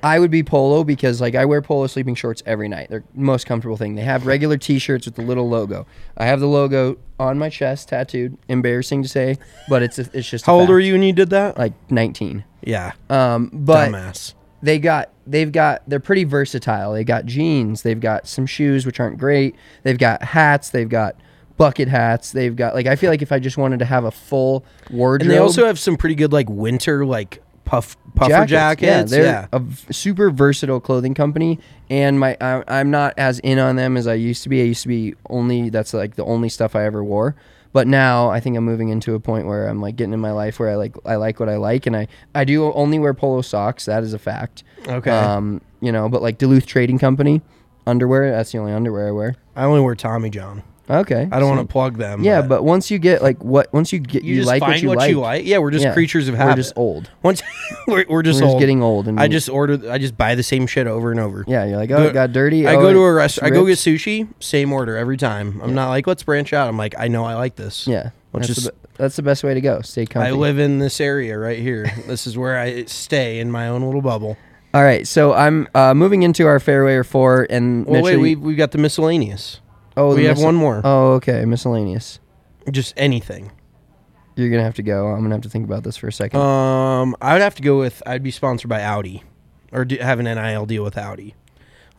[0.03, 2.89] I would be polo because like I wear polo sleeping shorts every night.
[2.91, 3.95] They're the most comfortable thing.
[3.95, 5.87] They have regular T-shirts with the little logo.
[6.17, 8.37] I have the logo on my chest tattooed.
[8.49, 10.45] Embarrassing to say, but it's a, it's just.
[10.45, 10.71] a How old fact.
[10.73, 11.57] were you when you did that?
[11.59, 12.45] Like nineteen.
[12.63, 14.35] yeah, Um, but dumbass.
[14.63, 16.93] They got they've got they're pretty versatile.
[16.93, 19.55] They got jeans, they've got some shoes which aren't great.
[19.83, 21.17] They've got hats, they've got
[21.57, 22.33] bucket hats.
[22.33, 25.23] They've got like I feel like if I just wanted to have a full wardrobe,
[25.23, 29.13] And they also have some pretty good like winter like puff puffer jackets.
[29.13, 29.47] Yeah, they're yeah.
[29.53, 31.59] a v- super versatile clothing company,
[31.91, 34.61] and my I, I'm not as in on them as I used to be.
[34.63, 37.37] I used to be only that's like the only stuff I ever wore.
[37.77, 40.31] But now I think I'm moving into a point where I'm like getting in my
[40.31, 43.13] life where I like I like what I like, and I I do only wear
[43.13, 43.85] polo socks.
[43.85, 44.65] That is a fact.
[44.89, 45.11] Okay.
[45.11, 47.43] Um, you know, but like Duluth Trading Company
[47.87, 48.31] underwear.
[48.31, 49.35] That's the only underwear I wear.
[49.55, 50.63] I only wear Tommy John.
[50.89, 51.29] Okay.
[51.31, 52.23] I don't so- want to plug them.
[52.23, 54.73] Yeah, but once you get like what once you get you, you, just like find
[54.73, 55.11] what you what like.
[55.11, 55.45] you like.
[55.45, 55.93] Yeah, we're just Yeah.
[55.93, 56.53] creatures of habit.
[56.53, 57.11] We're just old.
[57.23, 57.43] Once
[57.87, 59.91] we're, we're just We're just getting old and I just order.
[59.91, 61.45] I just buy the same shit over and over.
[61.49, 62.67] Yeah, you're like, oh, it got dirty.
[62.67, 63.53] I oh, go to a restaurant.
[63.53, 64.29] I go get sushi.
[64.41, 65.61] Same order every time.
[65.63, 66.69] I'm not like let's branch out.
[66.69, 67.87] I'm like I know I like this.
[67.87, 68.67] Yeah, Let's that's, just.
[68.67, 69.81] the, that's the best way to go.
[69.83, 70.29] Stay comfy.
[70.29, 71.93] I live in this area right here.
[72.07, 74.37] this is where I stay in my own little bubble.
[74.75, 78.23] All right, so I'm uh, moving into our fairway or four, and Well, wait, Mitchell,
[78.23, 79.61] we we got the miscellaneous.
[79.97, 80.81] Oh, we have miscel- one more.
[80.85, 82.21] Oh, okay, miscellaneous.
[82.71, 83.53] Just anything.
[84.37, 85.09] You're gonna have to go.
[85.09, 86.41] I'm gonna have to think about this for a second.
[86.41, 88.03] Um, I would have to go with.
[88.07, 89.23] I'd be sponsored by Audi,
[89.73, 91.35] or do, have an NIL deal with Audi.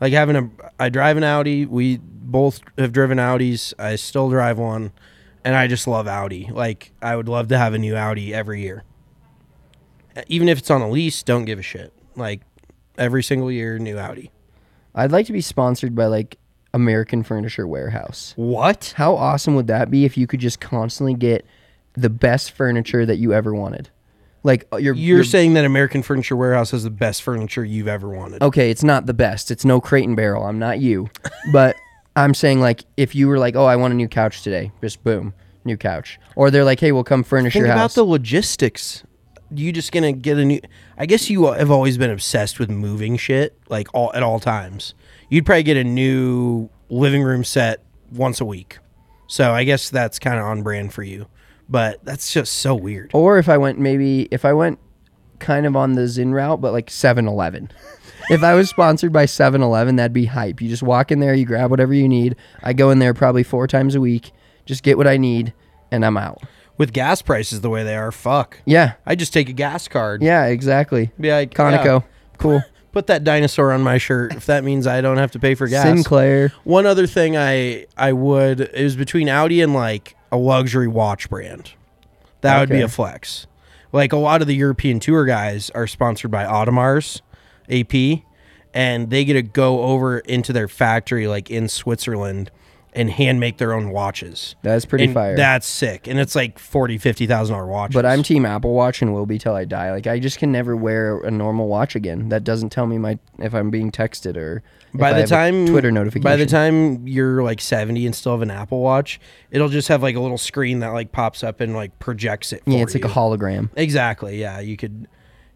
[0.00, 1.66] Like having a, I drive an Audi.
[1.66, 3.74] We both have driven Audis.
[3.78, 4.92] I still drive one,
[5.44, 6.48] and I just love Audi.
[6.52, 8.84] Like I would love to have a new Audi every year.
[10.28, 11.92] Even if it's on a lease, don't give a shit.
[12.14, 12.42] Like
[12.96, 14.30] every single year, new Audi.
[14.94, 16.38] I'd like to be sponsored by like
[16.74, 18.34] American Furniture Warehouse.
[18.36, 18.94] What?
[18.96, 21.44] How awesome would that be if you could just constantly get
[21.94, 23.90] the best furniture that you ever wanted?
[24.44, 28.08] Like uh, you're You're saying that American Furniture Warehouse has the best furniture you've ever
[28.08, 28.42] wanted?
[28.42, 29.50] okay, it's not the best.
[29.50, 30.44] It's no crate and barrel.
[30.44, 31.10] I'm not you.
[31.52, 31.74] but
[32.14, 35.02] I'm saying like if you were like, "Oh, I want a new couch today." Just
[35.02, 36.20] boom, new couch.
[36.36, 39.02] Or they're like, "Hey, we'll come furnish Think your about house." the logistics.
[39.50, 40.60] You just gonna get a new?
[40.96, 44.94] I guess you have always been obsessed with moving shit, like all at all times.
[45.28, 48.78] You'd probably get a new living room set once a week.
[49.26, 51.26] So I guess that's kind of on brand for you.
[51.68, 53.10] But that's just so weird.
[53.12, 54.78] or if I went maybe if I went
[55.38, 57.70] kind of on the Zyn route, but like 7-Eleven.
[58.30, 60.60] if I was sponsored by 7-Eleven, that'd be hype.
[60.60, 62.36] You just walk in there, you grab whatever you need.
[62.62, 64.32] I go in there probably four times a week,
[64.64, 65.52] just get what I need,
[65.90, 66.42] and I'm out.
[66.78, 68.60] With gas prices the way they are, fuck.
[68.64, 70.22] Yeah, I just take a gas card.
[70.22, 71.10] yeah, exactly.
[71.20, 72.08] Be like, Conoco, yeah,
[72.38, 72.62] cool.
[72.92, 75.66] Put that dinosaur on my shirt if that means I don't have to pay for
[75.68, 75.84] gas.
[75.84, 76.52] Sinclair.
[76.64, 81.28] One other thing I I would it was between Audi and like a luxury watch
[81.28, 81.72] brand.
[82.40, 83.46] That would be a flex.
[83.92, 87.20] Like a lot of the European tour guys are sponsored by Audemars
[87.70, 88.22] AP
[88.74, 92.50] and they get to go over into their factory like in Switzerland
[92.94, 94.56] and hand make their own watches.
[94.62, 95.36] That's pretty And fire.
[95.36, 96.06] That's sick.
[96.06, 97.94] And it's like 40 50,000 dollar watches.
[97.94, 99.90] But I'm team Apple Watch and will be till I die.
[99.92, 102.28] Like I just can never wear a normal watch again.
[102.28, 104.62] That doesn't tell me my if I'm being texted or
[104.94, 106.24] if by the time Twitter notification.
[106.24, 109.20] By the time you're like 70 and still have an Apple Watch,
[109.50, 112.62] it'll just have like a little screen that like pops up and like projects it.
[112.66, 113.70] yeah, it's like a hologram.
[113.76, 114.40] Exactly.
[114.40, 115.08] Yeah, you could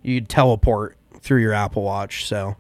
[0.03, 2.27] you could teleport through your Apple Watch.
[2.27, 2.57] So,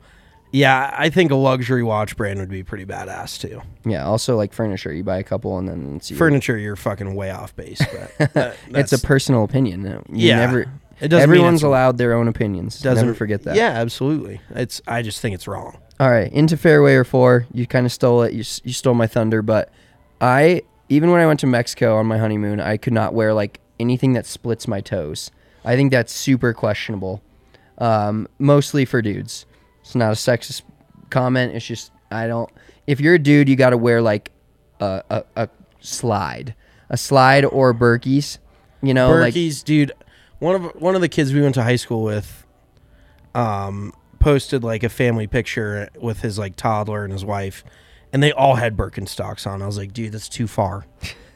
[0.52, 3.62] yeah, I think a luxury watch brand would be pretty badass too.
[3.84, 4.04] Yeah.
[4.04, 7.30] Also like furniture, you buy a couple and then it's your- Furniture, you're fucking way
[7.30, 7.80] off base.
[8.18, 9.82] But that- It's a personal opinion.
[9.84, 10.36] You Yeah.
[10.46, 10.60] Never.
[11.00, 12.78] It doesn't everyone's allowed their own opinions.
[12.80, 13.56] doesn't Never forget that.
[13.56, 14.40] Yeah, absolutely.
[14.50, 15.78] It's I just think it's wrong.
[15.98, 17.46] All right, into fairway or four.
[17.52, 18.32] You kind of stole it.
[18.32, 19.70] You, you stole my thunder, but
[20.20, 23.58] I even when I went to Mexico on my honeymoon, I could not wear like
[23.80, 25.30] anything that splits my toes.
[25.64, 27.22] I think that's super questionable.
[27.78, 29.46] Um, mostly for dudes.
[29.82, 30.62] It's not a sexist
[31.10, 31.54] comment.
[31.54, 32.50] It's just I don't.
[32.86, 34.30] If you're a dude, you got to wear like
[34.80, 35.48] a, a a
[35.80, 36.54] slide,
[36.88, 38.38] a slide or Berkeys.
[38.82, 39.92] You know, like dude.
[40.38, 42.44] One of one of the kids we went to high school with,
[43.34, 47.62] um, posted like a family picture with his like toddler and his wife,
[48.12, 49.62] and they all had Birkenstocks on.
[49.62, 50.84] I was like, dude, that's too far.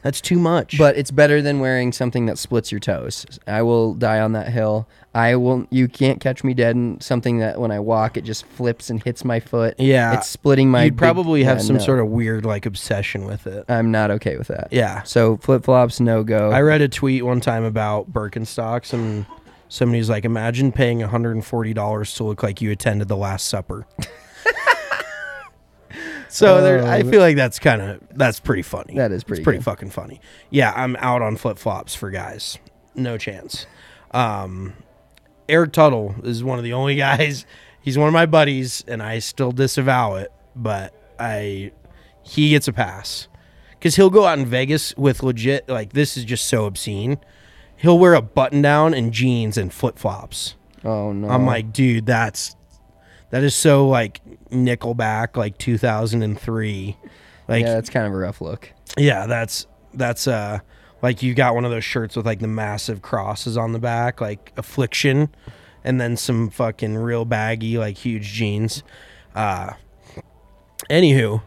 [0.03, 0.77] That's too much.
[0.77, 3.25] but it's better than wearing something that splits your toes.
[3.45, 4.87] I will die on that hill.
[5.13, 5.65] I will.
[5.71, 9.01] You can't catch me dead in something that when I walk, it just flips and
[9.01, 9.75] hits my foot.
[9.79, 10.85] yeah, it's splitting my.
[10.85, 11.83] You'd probably have some no.
[11.83, 13.65] sort of weird like obsession with it.
[13.67, 14.67] I'm not okay with that.
[14.71, 15.01] Yeah.
[15.03, 16.51] So flip flops, no go.
[16.51, 19.25] I read a tweet one time about Birkenstocks, and
[19.69, 23.87] somebody's like, "Imagine paying $140 to look like you attended the Last Supper."
[26.37, 28.95] so there, I feel like that's kind of that's pretty funny.
[28.95, 29.65] That is It's pretty pretty good.
[29.65, 30.21] fucking funny.
[30.49, 32.57] Yeah, I'm out on flip flops for guys.
[32.95, 33.65] No chance.
[34.11, 34.73] Um,
[35.49, 37.45] Eric Tuttle is one of the only guys.
[37.81, 41.71] He's one of my buddies, and I still disavow it, but I
[42.23, 43.29] he gets a pass
[43.71, 47.17] because he'll go out in Vegas with legit like this is just so obscene.
[47.77, 50.55] He'll wear a button down and jeans and flip flops.
[50.83, 51.29] oh no.
[51.29, 52.55] I'm like, dude, that's
[53.29, 56.97] that is so like Nickelback, like 2003.
[57.47, 58.71] Like, yeah, that's kind of a rough look.
[58.97, 60.59] Yeah, that's that's uh
[61.01, 64.21] like you got one of those shirts with like the massive crosses on the back,
[64.21, 65.29] like Affliction,
[65.83, 68.83] and then some fucking real baggy like huge jeans.
[69.35, 69.73] Uh,
[70.89, 71.41] anywho,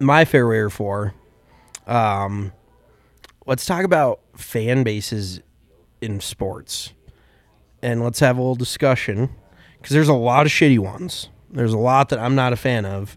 [0.00, 1.14] my fairway or four.
[1.86, 2.52] Um,
[3.46, 5.40] let's talk about fan bases
[6.00, 6.92] in sports,
[7.82, 9.30] and let's have a little discussion
[9.86, 11.28] because there's a lot of shitty ones.
[11.48, 13.14] There's a lot that I'm not a fan of,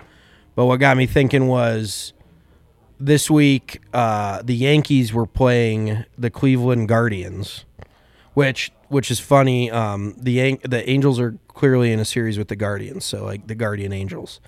[0.53, 2.13] but what got me thinking was
[2.99, 7.65] this week uh, the Yankees were playing the Cleveland Guardians,
[8.35, 9.71] which which is funny.
[9.71, 13.47] Um, the Yan- the Angels are clearly in a series with the Guardians, so like
[13.47, 14.39] the Guardian Angels.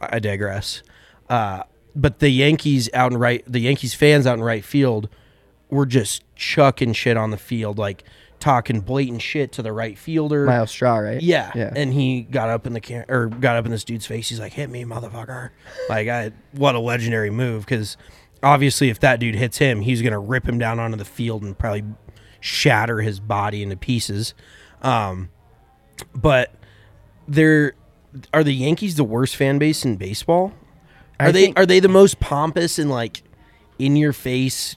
[0.00, 0.82] I digress.
[1.28, 5.10] Uh, but the Yankees out in right, the Yankees fans out in right field
[5.68, 8.02] were just chucking shit on the field, like
[8.40, 10.46] talking blatant shit to the right fielder.
[10.46, 11.20] Myles Straw, right?
[11.22, 11.52] Yeah.
[11.54, 11.72] Yeah.
[11.76, 14.28] And he got up in the cam- or got up in this dude's face.
[14.28, 15.50] He's like, "Hit me, motherfucker!"
[15.88, 17.96] like, I what a legendary move because
[18.42, 21.56] obviously, if that dude hits him, he's gonna rip him down onto the field and
[21.58, 21.84] probably
[22.40, 24.34] shatter his body into pieces.
[24.82, 25.28] Um,
[26.14, 26.54] but
[27.28, 27.74] they're
[28.34, 30.52] are the Yankees the worst fan base in baseball?
[31.20, 33.22] Are I they think- are they the most pompous and like
[33.78, 34.76] in your face,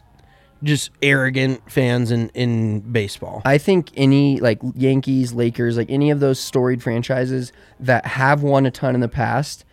[0.64, 3.42] just arrogant fans in in baseball?
[3.46, 8.66] I think any like Yankees, Lakers, like any of those storied franchises that have won
[8.66, 9.66] a ton in the past,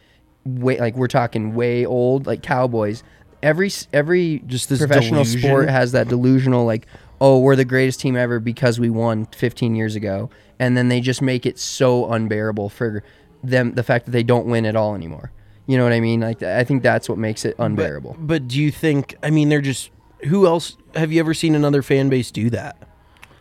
[0.44, 3.02] way like we're talking way old, like Cowboys.
[3.42, 5.48] Every every Just this professional delusion.
[5.48, 6.86] sport has that delusional like,
[7.20, 10.28] oh, we're the greatest team ever because we won 15 years ago,
[10.58, 13.02] and then they just make it so unbearable for
[13.42, 15.32] them the fact that they don't win at all anymore.
[15.66, 16.20] You know what I mean?
[16.20, 18.16] Like I think that's what makes it unbearable.
[18.18, 19.14] But, but do you think?
[19.22, 19.90] I mean, they're just.
[20.26, 22.76] Who else have you ever seen another fan base do that?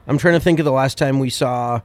[0.08, 1.82] I'm trying to think of the last time we saw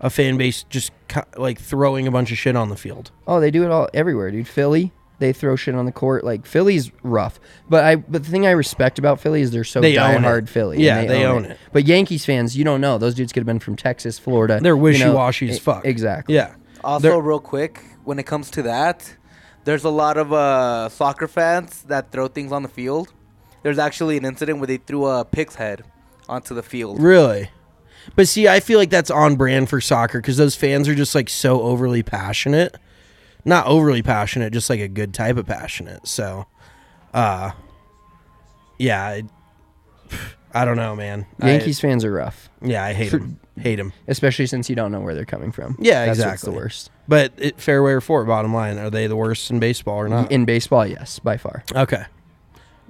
[0.00, 0.92] a fan base just
[1.36, 3.10] like throwing a bunch of shit on the field.
[3.26, 4.46] Oh, they do it all everywhere, dude.
[4.46, 6.24] Philly, they throw shit on the court.
[6.24, 9.80] Like Philly's rough, but I but the thing I respect about Philly is they're so
[9.80, 10.48] They own diehard.
[10.48, 10.82] Philly.
[10.82, 11.58] Yeah, they own it.
[11.72, 12.98] But Yankees fans, you don't know.
[12.98, 14.60] Those dudes could have been from Texas, Florida.
[14.60, 15.84] They're you know, wishy-washy as fuck.
[15.84, 16.34] Exactly.
[16.34, 16.54] Yeah.
[16.82, 19.16] Also, They're- real quick, when it comes to that,
[19.64, 23.12] there's a lot of uh, soccer fans that throw things on the field.
[23.64, 25.82] There's actually an incident where they threw a pig's head
[26.28, 27.00] onto the field.
[27.02, 27.50] Really?
[28.14, 31.14] But see, I feel like that's on brand for soccer because those fans are just
[31.14, 32.76] like so overly passionate.
[33.46, 36.06] Not overly passionate, just like a good type of passionate.
[36.06, 36.46] So,
[37.14, 37.52] uh,
[38.78, 39.22] yeah, I,
[40.54, 41.26] I don't know, man.
[41.40, 43.40] I- Yankees fans are rough, yeah, I hate them.
[43.56, 43.92] Hate them.
[44.08, 45.76] especially since you don't know where they're coming from.
[45.78, 46.30] Yeah, That's exactly.
[46.30, 49.60] What's the worst But it, fairway or four, bottom line, are they the worst in
[49.60, 50.32] baseball or not?
[50.32, 50.84] in baseball?
[50.84, 51.62] Yes, by far.
[51.72, 52.04] okay.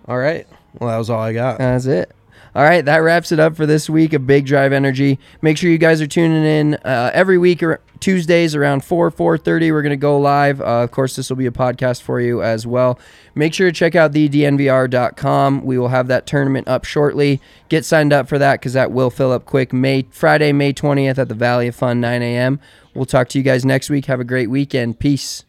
[0.09, 0.47] All right.
[0.79, 1.59] Well, that was all I got.
[1.59, 2.11] That's it.
[2.55, 5.18] All right, that wraps it up for this week of Big Drive Energy.
[5.43, 9.37] Make sure you guys are tuning in uh, every week or Tuesdays around four four
[9.37, 9.72] thirty.
[9.72, 10.61] We're gonna go live.
[10.61, 13.01] Uh, of course, this will be a podcast for you as well.
[13.35, 15.64] Make sure to check out the dnvr.com.
[15.64, 17.41] We will have that tournament up shortly.
[17.68, 19.72] Get signed up for that because that will fill up quick.
[19.72, 22.61] May Friday, May twentieth at the Valley of Fun, nine a.m.
[22.95, 24.07] We'll talk to you guys next week.
[24.07, 25.01] Have a great weekend.
[25.01, 25.45] Peace.